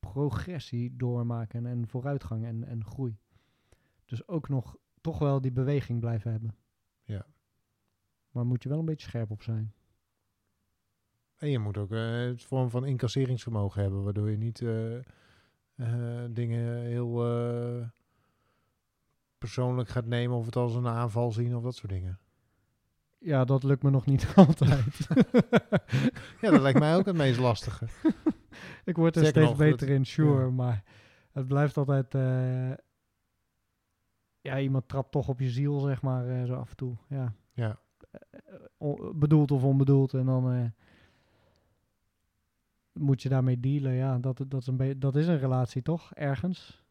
[0.00, 3.18] progressie doormaken en vooruitgang en, en groei.
[4.04, 6.56] Dus ook nog toch wel die beweging blijven hebben.
[7.02, 7.26] Ja.
[8.30, 9.74] Maar moet je wel een beetje scherp op zijn.
[11.36, 14.96] En je moet ook eh, een vorm van incasseringsvermogen hebben, waardoor je niet eh,
[15.74, 17.12] eh, dingen heel
[19.38, 22.18] persoonlijk gaat nemen of het als een aanval zien of dat soort dingen.
[23.24, 25.06] Ja, dat lukt me nog niet altijd.
[26.40, 27.86] Ja, dat lijkt mij ook het meest lastige.
[28.84, 30.50] Ik word er steeds nog, beter dat- in, sure, ja.
[30.50, 30.82] maar
[31.32, 32.14] het blijft altijd...
[32.14, 32.70] eh,
[34.40, 36.96] ja, iemand trapt toch op je ziel, zeg maar, eh, zo af en toe.
[37.08, 37.34] Ja.
[37.52, 37.78] Ja.
[38.10, 38.20] Eh,
[38.78, 40.14] o- bedoeld of onbedoeld.
[40.14, 40.72] En dan
[42.92, 43.92] moet je daarmee dealen.
[43.92, 46.14] Ja, dat, dat, is een dat is een relatie, toch?
[46.14, 46.84] Ergens.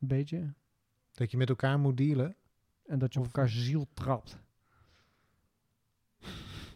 [0.00, 0.52] Een beetje.
[1.12, 2.36] Dat je met elkaar moet dealen.
[2.86, 4.38] En dat je op elkaars ziel trapt.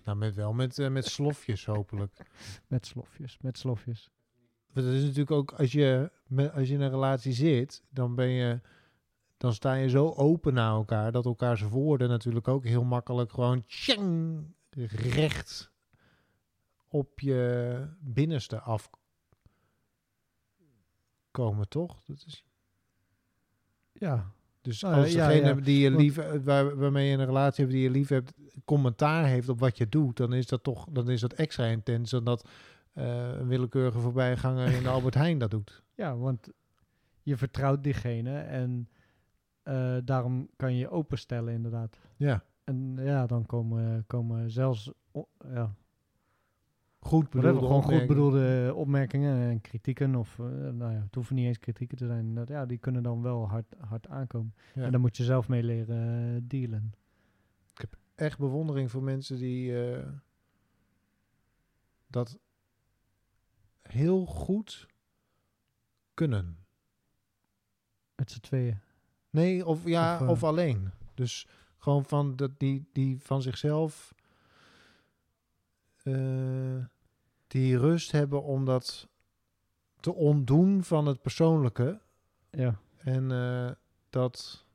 [0.07, 2.27] Nou, met wel met, eh, met slofjes hopelijk.
[2.69, 4.11] Met slofjes, met slofjes.
[4.73, 8.15] Want het is natuurlijk ook, als je, met, als je in een relatie zit, dan
[8.15, 8.61] ben je,
[9.37, 13.65] dan sta je zo open naar elkaar, dat elkaars woorden natuurlijk ook heel makkelijk gewoon
[13.67, 15.71] tjang, recht
[16.89, 18.61] op je binnenste
[21.31, 22.03] afkomen, toch?
[22.05, 22.45] Dat is,
[23.93, 24.33] Ja,
[24.67, 25.55] dus Nou, als ja, degene ja.
[25.55, 28.33] die je lief, waar, waarmee je een relatie hebt die je lief hebt,
[28.65, 32.11] commentaar heeft op wat je doet, dan is dat toch, dan is dat extra intens
[32.11, 32.49] dan dat
[32.93, 35.83] eh, een willekeurige voorbijganger in de Albert Heijn dat doet.
[35.95, 36.49] Ja, want
[37.23, 38.89] je vertrouwt diegene en
[39.63, 41.99] eh, daarom kan je je openstellen inderdaad.
[42.17, 42.45] Ja.
[42.65, 44.93] En ja, dan komen, komen zelfs
[45.53, 45.75] ja,
[46.99, 50.15] Goed bedoelde gewoon goed bedoelde opmerkingen en kritieken.
[50.15, 52.35] Of eh, nou ja, het hoeven niet eens kritieken te zijn.
[52.35, 54.55] Dat, ja, die kunnen dan wel hard, hard aankomen.
[54.75, 54.83] Ja.
[54.83, 56.93] En daar moet je zelf mee leren eh, dealen.
[58.17, 60.07] Echt bewondering voor mensen die eh,
[62.07, 62.39] dat
[63.83, 64.87] heel goed
[66.15, 66.59] kunnen.
[68.15, 68.79] Met z'n tweeën.
[69.31, 70.91] Nee, of ja, Of, of, eh, alleen.
[71.15, 74.15] Dus gewoon van dat die, die van zichzelf
[76.07, 76.85] eh,
[77.47, 79.09] die rust hebben om dat
[80.01, 82.01] te ontdoen van het persoonlijke.
[82.51, 83.71] Ja, En eh,
[84.11, 84.67] dat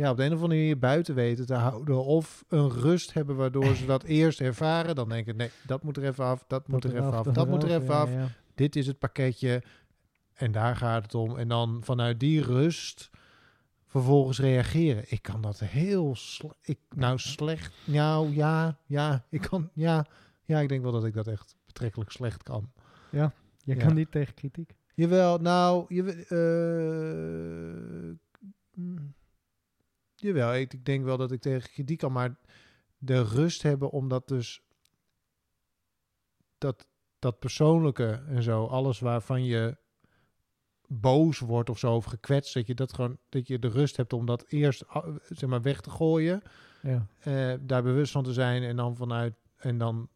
[0.00, 2.04] ja, op de een of andere manier buiten weten te houden.
[2.04, 4.94] Of een rust hebben waardoor ze dat eerst ervaren.
[4.94, 7.62] Dan denken, nee, dat moet er even af, dat moet er even af, dat moet
[7.62, 8.10] er even af.
[8.54, 9.62] Dit is het pakketje
[10.34, 11.38] en daar gaat het om.
[11.38, 13.10] En dan vanuit die rust
[13.90, 15.04] vervolgens reageren.
[15.08, 16.16] Ik kan dat heel
[16.62, 17.74] ik Nou, slecht.
[17.86, 20.06] Nou, ja, ja, ik kan, ja.
[20.44, 22.72] Ja, ik denk wel dat ik dat echt betrekkelijk slecht kan.
[23.10, 23.30] Je
[23.64, 23.74] Ja.
[23.74, 24.74] kan niet tegen kritiek.
[24.94, 26.26] Jawel, nou, je,
[28.74, 29.14] mm,
[30.14, 32.36] jawel, ik, ik denk wel dat ik tegen kritiek kan, maar
[32.98, 34.62] de rust hebben om dat dus,
[36.58, 36.86] dat,
[37.18, 39.76] dat persoonlijke en zo, alles waarvan je
[40.92, 44.12] boos wordt of zo, of gekwetst, dat je dat gewoon, dat je de rust hebt
[44.12, 46.42] om dat eerst, ah, zeg maar, weg te gooien,
[46.82, 47.06] Ja.
[47.18, 50.08] eh, daar bewust van te zijn en dan vanuit en dan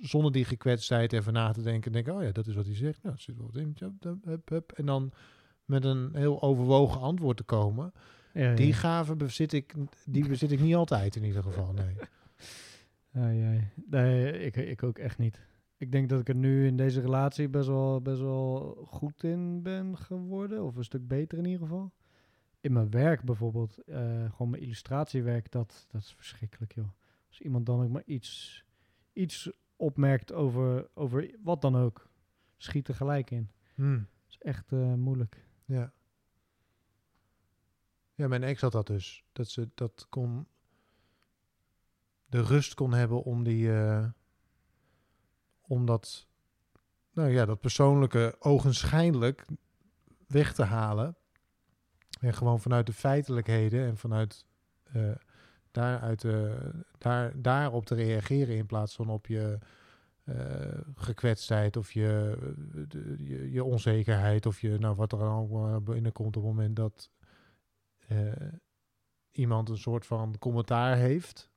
[0.00, 3.02] zonder die gekwetstheid even na te denken, denken, oh ja, dat is wat hij zegt.
[3.02, 3.76] Nou, zit wel wat in.
[4.76, 5.12] En dan
[5.64, 7.92] met een heel overwogen antwoord te komen.
[8.34, 8.74] Ja, Die ja.
[8.74, 9.74] gave bezit ik,
[10.06, 11.72] die bezit ik niet altijd in ieder geval.
[11.72, 11.94] Nee.
[13.90, 15.40] Nee, ik, ik ook echt niet.
[15.82, 19.62] Ik denk dat ik er nu in deze relatie best wel, best wel goed in
[19.62, 20.64] ben geworden.
[20.64, 21.92] Of een stuk beter in ieder geval.
[22.60, 23.78] In mijn werk bijvoorbeeld.
[23.78, 25.50] eh, gewoon mijn illustratiewerk.
[25.50, 26.88] Dat, dat is verschrikkelijk, joh.
[27.28, 28.64] Als iemand dan ook maar iets,
[29.12, 32.08] iets opmerkt over, over wat dan ook,
[32.56, 33.50] schiet er gelijk in.
[33.74, 35.44] Hm, Dat is echt eh, moeilijk.
[35.64, 35.92] ja.
[38.14, 39.24] Ja, mijn ex had dat dus.
[39.32, 40.46] Dat ze dat kon...
[42.26, 43.72] De rust kon hebben om die...
[43.72, 44.08] eh,
[45.72, 46.26] om dat...
[47.12, 49.46] Nou ja, dat persoonlijke ogenschijnlijk
[50.26, 51.16] weg te halen.
[52.20, 54.46] En gewoon vanuit de feitelijkheden en vanuit...
[54.92, 55.10] eh
[55.72, 56.52] daaruit, eh,
[56.98, 59.58] daar, daarop te reageren in plaats van op je
[60.24, 62.36] eh, gekwetstheid of je,
[62.88, 67.10] de- je, je onzekerheid of je, nou, wat er allemaal binnenkomt op het moment dat
[69.30, 71.50] iemand een soort van commentaar heeft.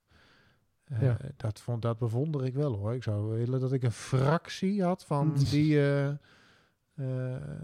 [0.85, 1.17] Eh, Ja.
[1.37, 2.93] dat, vond, dat bewonder ik wel hoor.
[2.93, 5.35] Ik zou willen dat ik een fractie had van Mm.
[5.37, 5.79] die.
[5.79, 6.07] eh,
[6.95, 7.61] eh,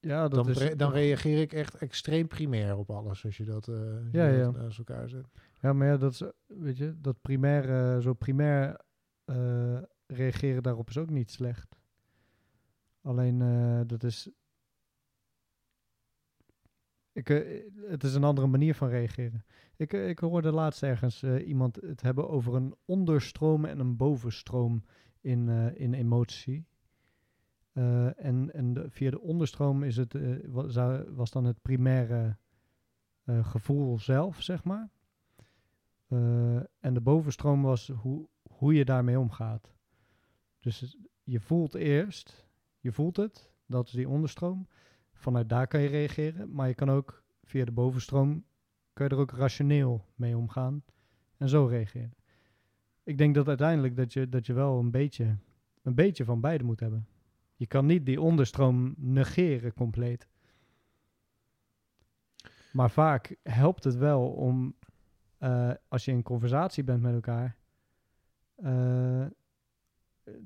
[0.00, 3.44] Ja, dat dan, is re- dan reageer ik echt extreem primair op alles als je
[3.44, 4.62] dat, eh, je Ja, dat ja.
[4.62, 5.26] naast elkaar zet.
[5.60, 8.80] Ja, maar ja, dat is, weet je, dat primair, eh, zo primair
[9.24, 11.76] eh, reageren daarop is ook niet slecht.
[13.02, 14.30] Alleen, eh, dat is...
[17.12, 19.44] Ik, eh, het is een andere manier van reageren.
[19.76, 23.96] Ik, eh, ik hoorde laatst ergens eh, iemand het hebben over een onderstroom en een
[23.96, 24.84] bovenstroom
[25.20, 26.66] in, in emotie.
[27.72, 30.14] En en de, via de onderstroom is het,
[30.46, 32.36] wa- zou- was dan het primaire
[33.26, 34.90] gevoel zelf, zeg maar.
[36.80, 39.74] En de bovenstroom was hoe, hoe je daarmee omgaat.
[40.60, 42.46] Dus je voelt eerst,
[42.80, 44.68] je voelt het, dat is die onderstroom.
[45.22, 48.44] Vanuit daar kan je reageren, maar je kan ook via de bovenstroom,
[48.92, 50.84] kan je er ook rationeel mee omgaan
[51.36, 52.14] en zo reageren.
[53.02, 55.36] Ik denk dat uiteindelijk dat je, dat je wel een beetje,
[55.82, 57.06] een beetje van beide moet hebben.
[57.56, 60.28] Je kan niet die onderstroom negeren compleet.
[62.72, 64.74] Maar vaak helpt het wel om,
[65.38, 67.56] eh, als je in conversatie bent met elkaar,
[68.54, 69.26] eh,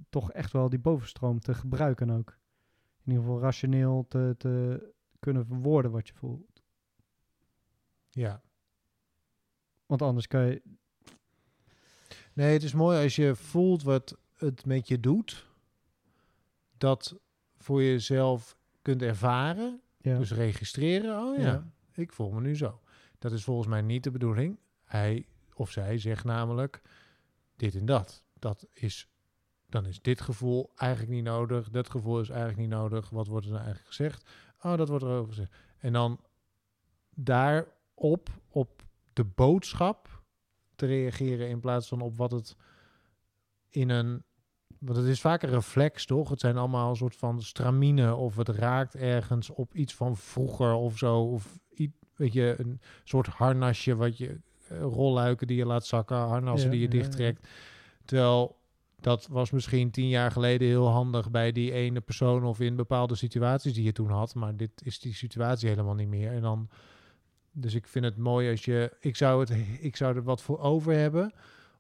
[0.09, 2.39] toch echt wel die bovenstroom te gebruiken ook.
[3.07, 4.83] In ieder geval rationeel te, te
[5.19, 6.63] kunnen verwoorden wat je voelt.
[8.11, 8.43] Ja.
[9.87, 10.63] Want anders kan je...
[12.33, 15.47] Nee, het is mooi als je voelt wat het met je doet.
[16.79, 17.17] Dat
[17.57, 19.81] voor jezelf kunt ervaren.
[19.99, 21.19] Ja, Dus registreren.
[21.23, 21.71] Oh ja, Ja.
[21.95, 22.81] ik voel me nu zo.
[23.19, 24.59] Dat is volgens mij niet de bedoeling.
[24.85, 26.83] Hij of zij zegt namelijk
[27.57, 28.25] dit en dat.
[28.39, 29.09] Dat is,
[29.69, 31.71] dan is dit gevoel eigenlijk niet nodig.
[31.71, 33.11] Dat gevoel is eigenlijk niet nodig.
[33.11, 34.31] Wat wordt er nou eigenlijk gezegd?
[34.63, 35.53] Oh, dat wordt er over gezegd.
[35.79, 36.21] En dan
[37.15, 40.23] daarop, op de boodschap
[40.75, 42.57] te reageren in plaats van op wat het
[43.69, 44.25] in een...
[44.79, 46.29] Want het is vaak een reflex, toch?
[46.29, 50.73] Het zijn allemaal een soort van stramine of het raakt ergens op iets van vroeger
[50.73, 51.21] of zo.
[51.21, 51.59] Of
[52.15, 54.41] weet je, een soort harnasje wat je...
[54.69, 57.01] eh, rolluiken die je laat zakken, harnassen Ja, die je ja, ja.
[57.03, 57.49] dichttrekt.
[58.05, 58.57] Terwijl
[59.01, 63.15] dat was misschien tien jaar geleden heel handig bij die ene persoon of in bepaalde
[63.15, 64.35] situaties die je toen had.
[64.35, 66.33] Maar dit is die situatie helemaal niet meer.
[66.33, 66.69] En dan,
[67.53, 70.59] dus ik vind het mooi als je, ik zou, het, ik zou er wat voor
[70.59, 71.33] over hebben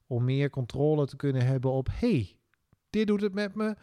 [0.06, 2.36] om meer controle te kunnen hebben op, hey,
[2.90, 3.76] dit doet het met me.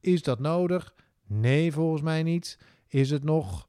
[0.00, 0.94] Is dat nodig?
[1.26, 2.58] Nee, volgens mij niet.
[2.86, 3.68] Is het nog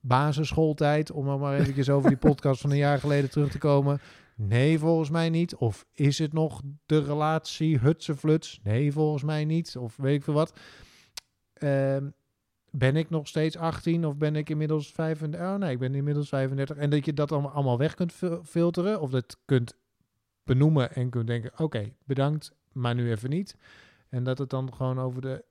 [0.00, 4.00] basisschooltijd, om maar eventjes over die podcast van een jaar geleden terug te komen?
[4.36, 5.54] Nee, volgens mij niet.
[5.56, 8.60] Of is het nog de relatie hutsefluts?
[8.62, 9.76] Nee, volgens mij niet.
[9.76, 10.58] Of weet ik veel wat.
[11.52, 12.10] Ehm,
[12.70, 15.40] ben ik nog steeds 18 of ben ik inmiddels 35?
[15.46, 16.76] Oh nee, ik ben inmiddels 35.
[16.76, 19.00] En dat je dat allemaal, weg kunt fil- filteren.
[19.00, 19.74] Of dat kunt
[20.44, 23.56] benoemen en kunt denken, oké, bedankt, maar nu even niet.
[24.08, 25.44] En dat het dan gewoon over de,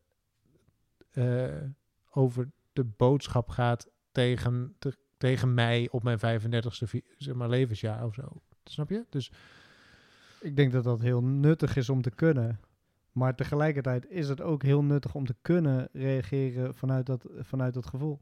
[1.12, 1.70] eh,
[2.12, 8.06] over de boodschap gaat tegen, te- tegen mij op mijn 35ste vi- zeg maar, levensjaar
[8.06, 8.42] of zo.
[8.72, 9.06] Snap je?
[9.10, 9.32] Dus
[10.42, 12.60] ik denk dat dat heel nuttig is om te kunnen.
[13.12, 17.86] Maar tegelijkertijd is het ook heel nuttig om te kunnen reageren vanuit dat, vanuit dat
[17.86, 18.22] gevoel.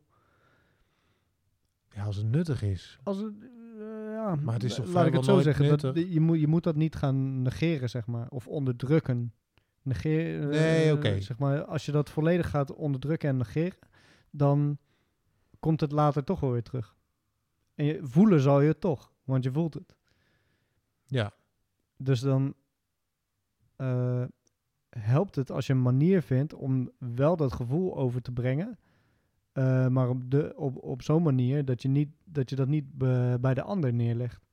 [1.89, 2.99] ja, als het nuttig is.
[3.03, 3.33] Als het,
[3.79, 5.77] eh, ja, Maar het is toch laat ik het zo zeggen.
[5.77, 8.27] Dat, je, moet, je moet dat niet gaan negeren, zeg maar.
[8.29, 9.33] Of onderdrukken.
[9.81, 11.21] Negeren, Nee, eh, oké.
[11.21, 13.79] Zeg maar, als je dat volledig gaat onderdrukken en negeren,
[14.29, 14.77] dan
[15.59, 16.95] komt het later toch wel weer terug.
[17.75, 19.97] En je, voelen zal je het toch, want je voelt het.
[21.09, 21.31] Ja,
[21.97, 22.53] Dus dan
[23.75, 24.23] eh,
[24.89, 28.77] helpt het als je een manier vindt om wel dat gevoel over te brengen.
[29.51, 32.97] eh, maar op, de, op, op zo'n manier dat je, niet, dat je dat niet
[32.97, 34.47] be- bij de ander neerlegt.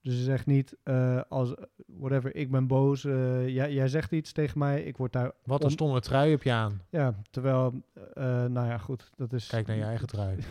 [0.00, 1.54] Dus je zegt niet, eh, als,
[1.86, 5.32] whatever, ik ben boos, jij, jij zegt iets tegen mij, ik word daar...
[5.44, 6.80] wat een om- stomme trui heb je aan.
[6.90, 7.82] Ja, terwijl,
[8.14, 9.46] nou ja, goed, dat is...
[9.46, 10.38] Kijk naar je eigen trui.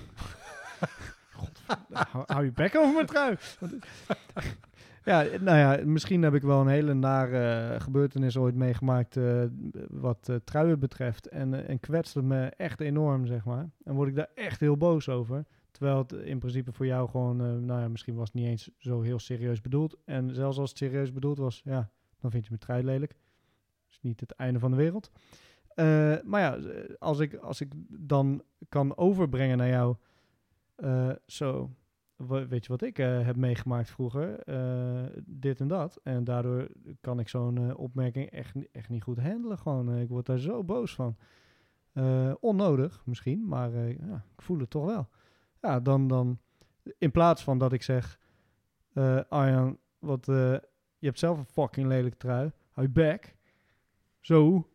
[2.26, 3.36] hou, je bek over mijn trui.
[5.06, 9.44] Ja, nou ja, misschien heb ik wel een hele nare gebeurtenis ooit meegemaakt eh,
[9.90, 11.28] wat eh, truien betreft.
[11.28, 13.70] En, eh, en kwetst het me echt enorm, zeg maar.
[13.84, 15.46] En word ik daar echt heel boos over.
[15.76, 18.70] Terwijl het in principe voor jou gewoon, eh, nou ja, misschien was het niet eens
[18.78, 19.98] zo heel serieus bedoeld.
[20.06, 21.90] En zelfs als het serieus bedoeld was, ja,
[22.20, 23.12] dan vind je mijn trui lelijk.
[23.12, 25.12] Dat is niet het einde van de wereld.
[25.76, 30.08] Eh, maar ja, eh, als ik, als ik dan kan overbrengen naar jou, eh,
[31.26, 31.76] zo,
[32.16, 36.00] we- weet je wat ik eh, heb meegemaakt vroeger, Eh, dit en dat.
[36.04, 36.68] En daardoor
[37.02, 39.58] kan ik zo'n eh, opmerking echt, echt niet goed handelen.
[39.58, 41.18] Gewoon, Eh, ik word daar zo boos van.
[41.94, 45.10] Eh, onnodig misschien, maar eh, ja, ik voel het toch wel.
[45.62, 46.40] Ja, dan, dan
[46.98, 48.20] in plaats van dat ik zeg,
[48.94, 50.36] eh Arjan, wat, eh,
[50.98, 52.52] je hebt zelf een fucking lelijke trui.
[52.72, 53.36] Hou je bek.
[54.20, 54.70] Zo.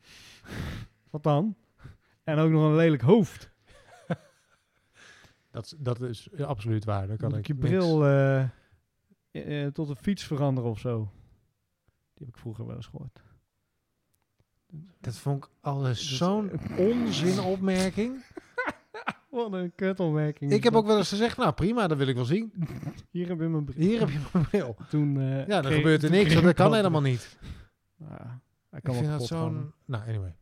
[1.10, 1.56] wat dan?
[2.24, 3.52] En ook nog een lelijk hoofd.
[5.54, 7.06] Dat, dat is absoluut waar.
[7.06, 8.42] Daar kan Moet ik je niks- bril eh,
[9.30, 10.98] eh, tot een fiets veranderen of zo.
[12.14, 13.22] Die heb ik vroeger wel eens gehoord.
[15.00, 18.24] Dat vond ik alles zo'n onzinopmerking.
[19.30, 20.52] Wat een kutopmerking.
[20.52, 22.52] Ik heb ook wel eens gezegd, nou prima, dat wil ik wel zien.
[23.10, 23.86] Hier heb je mijn bril.
[23.86, 24.76] Hier heb je mijn bril.
[24.88, 27.38] Toen, eh, Ja, dan kreeg- gebeurt er niks, want dat kan helemaal niet.
[27.96, 28.40] Ja,
[28.70, 29.72] hij Ik kan vind dat zo'n...
[29.84, 30.34] Nou, anyway.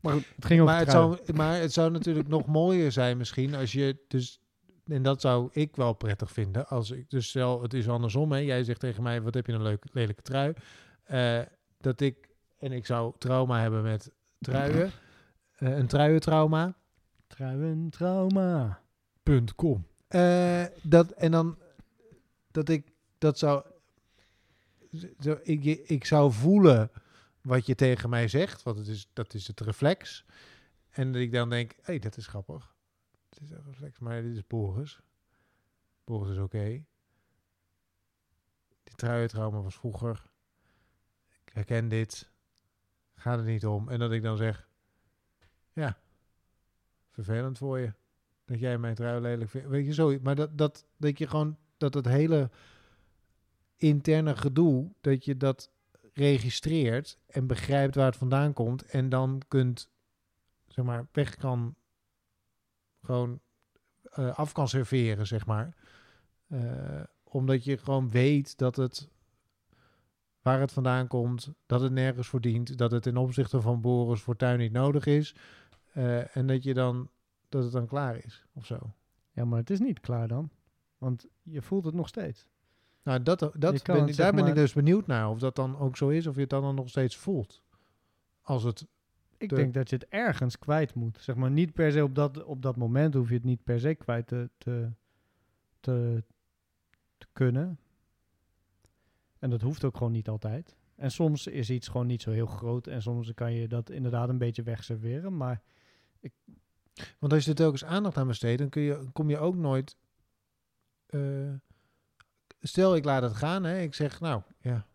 [0.00, 3.54] Maar goed, het ging Maar het, zou, maar het zou natuurlijk nog mooier zijn misschien
[3.54, 4.40] als je dus...
[4.86, 6.68] En dat zou ik wel prettig vinden.
[6.68, 8.32] Als ik, dus stel, het is andersom.
[8.32, 8.38] Hè.
[8.38, 10.52] Jij zegt tegen mij, wat heb je een leuke, lelijke trui.
[11.04, 11.40] Eh,
[11.80, 12.34] dat ik...
[12.58, 14.10] En ik zou trauma hebben met
[14.40, 14.90] truien.
[15.56, 16.76] Eh, een truientrauma.
[17.26, 18.80] Truien, trauma.
[19.56, 19.86] .com.
[20.08, 21.58] Eh, dat, en dan
[22.50, 23.64] dat ik dat zou...
[25.20, 26.90] Zo, ik, ik zou voelen
[27.40, 30.24] wat je tegen mij zegt, want het is, dat is het reflex.
[30.90, 32.75] En dat ik dan denk, hé, hey, dat is grappig.
[33.36, 35.00] Het is een reflex, maar dit is Boris.
[36.04, 36.84] Boris is oké.
[38.82, 40.30] Die truientrauma was vroeger.
[41.44, 42.30] Ik herken dit.
[43.14, 43.88] Gaat er niet om.
[43.88, 44.68] En dat ik dan zeg,
[45.72, 46.00] ja,
[47.10, 47.92] vervelend voor je.
[48.44, 49.68] Dat jij mijn trui lelijk vindt.
[49.68, 50.18] Weet je, zo.
[50.22, 52.50] Maar dat, dat, dat je gewoon, dat het hele
[53.76, 55.70] interne gedoe, dat je dat
[56.12, 58.82] registreert en begrijpt waar het vandaan komt.
[58.82, 59.90] En dan kunt,
[60.66, 61.76] zeg maar, weg kan,
[63.06, 63.40] gewoon
[64.02, 65.76] eh, af kan serveren, zeg maar.
[66.48, 69.08] Eh, omdat je gewoon weet dat het,
[70.42, 74.20] waar het vandaan komt, dat het nergens voor dient, dat het ten opzichte van Boris
[74.20, 75.34] Fortuin niet nodig is.
[75.92, 77.10] Eh, en dat je dan,
[77.48, 78.94] dat het dan klaar is, of zo.
[79.32, 80.50] Ja, maar het is niet klaar dan.
[80.98, 82.48] Want je voelt het nog steeds.
[83.02, 85.30] Nou, dat, dat ben, daar ben ik dus benieuwd naar.
[85.30, 87.62] Of dat dan ook zo is, of je het dan, dan nog steeds voelt.
[88.40, 88.86] Als het,
[89.38, 91.18] Ik De- denk dat je het ergens kwijt moet.
[91.20, 93.80] Zeg maar niet per se op dat, op dat moment hoef je het niet per
[93.80, 94.90] se kwijt te, te,
[95.80, 96.24] te,
[97.18, 97.78] te kunnen.
[99.38, 100.76] En dat hoeft ook gewoon niet altijd.
[100.94, 102.86] En soms is iets gewoon niet zo heel groot.
[102.86, 105.36] En soms kan je dat inderdaad een beetje wegserveren.
[105.36, 105.62] Maar
[107.18, 109.96] want als je er telkens aandacht aan besteedt, dan kun je, kom je ook nooit...
[111.06, 111.52] eh,
[112.60, 113.64] stel, ik laat het gaan.
[113.64, 114.86] Hè, ik zeg, nou, ja.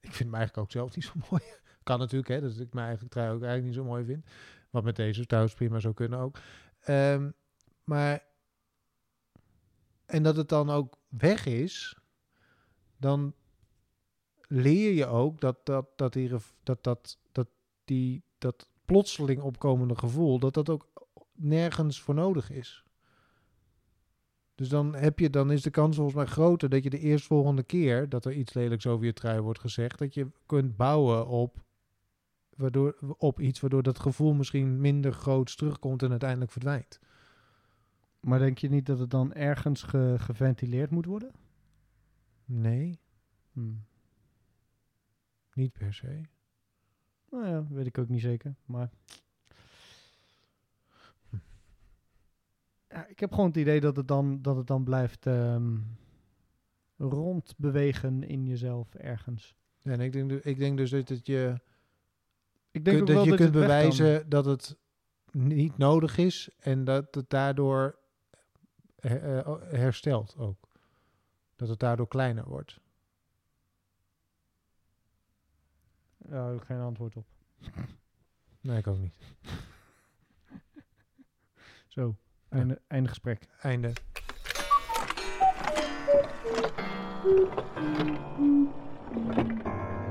[0.00, 1.42] Ik vind me eigenlijk ook zelf niet zo mooi.
[1.82, 2.40] Kan natuurlijk, hè.
[2.40, 4.26] Dat ik mijn eigen trui ook eigenlijk niet zo mooi vind.
[4.70, 6.38] Wat met deze trouwens prima zou kunnen ook.
[6.80, 7.30] Ehm,
[7.84, 8.30] maar...
[10.06, 11.96] En dat het dan ook weg is,
[12.96, 13.34] dan
[14.48, 16.30] leer je ook dat dat, dat, die,
[16.62, 17.48] dat, dat, dat,
[17.84, 20.88] die, dat plotseling opkomende gevoel, dat dat ook
[21.32, 22.84] nergens voor nodig is.
[24.54, 27.62] Dus dan, heb je, dan is de kans volgens mij groter dat je de eerstvolgende
[27.62, 31.64] keer dat er iets lelijks over je trui wordt gezegd, dat je kunt bouwen op,
[32.56, 37.00] waardoor, op iets waardoor dat gevoel misschien minder groots terugkomt en uiteindelijk verdwijnt.
[38.20, 41.30] Maar denk je niet dat het dan ergens ge- geventileerd moet worden?
[42.44, 43.00] Nee,
[43.52, 43.84] Hmm.
[45.54, 46.20] niet per se.
[47.30, 48.54] Nou ja, weet ik ook niet zeker.
[48.66, 48.90] Maar.
[52.88, 55.78] Ja, ik heb gewoon het idee dat het dan, dat het dan blijft ehm,
[56.96, 59.54] rondbewegen in jezelf ergens.
[59.78, 61.60] Ja, en ik denk, ik denk dus dat je,
[62.72, 63.88] Ik denk kun- ook dat wel je dat kunt het weg kan.
[63.90, 64.76] bewijzen dat het
[65.30, 67.98] niet nodig is en dat het daardoor
[68.96, 69.10] eh,
[69.70, 70.68] herstelt ook.
[71.56, 72.80] Dat het daardoor kleiner wordt.
[76.28, 77.26] Ja, heb ik geen antwoord op.
[78.60, 79.14] Nee, ik ook niet.
[81.88, 82.16] Zo,
[82.48, 83.46] einde, einde gesprek.
[83.60, 83.92] Einde.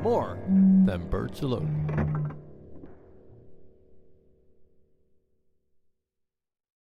[0.03, 0.35] More
[0.85, 2.10] than Birds Alone.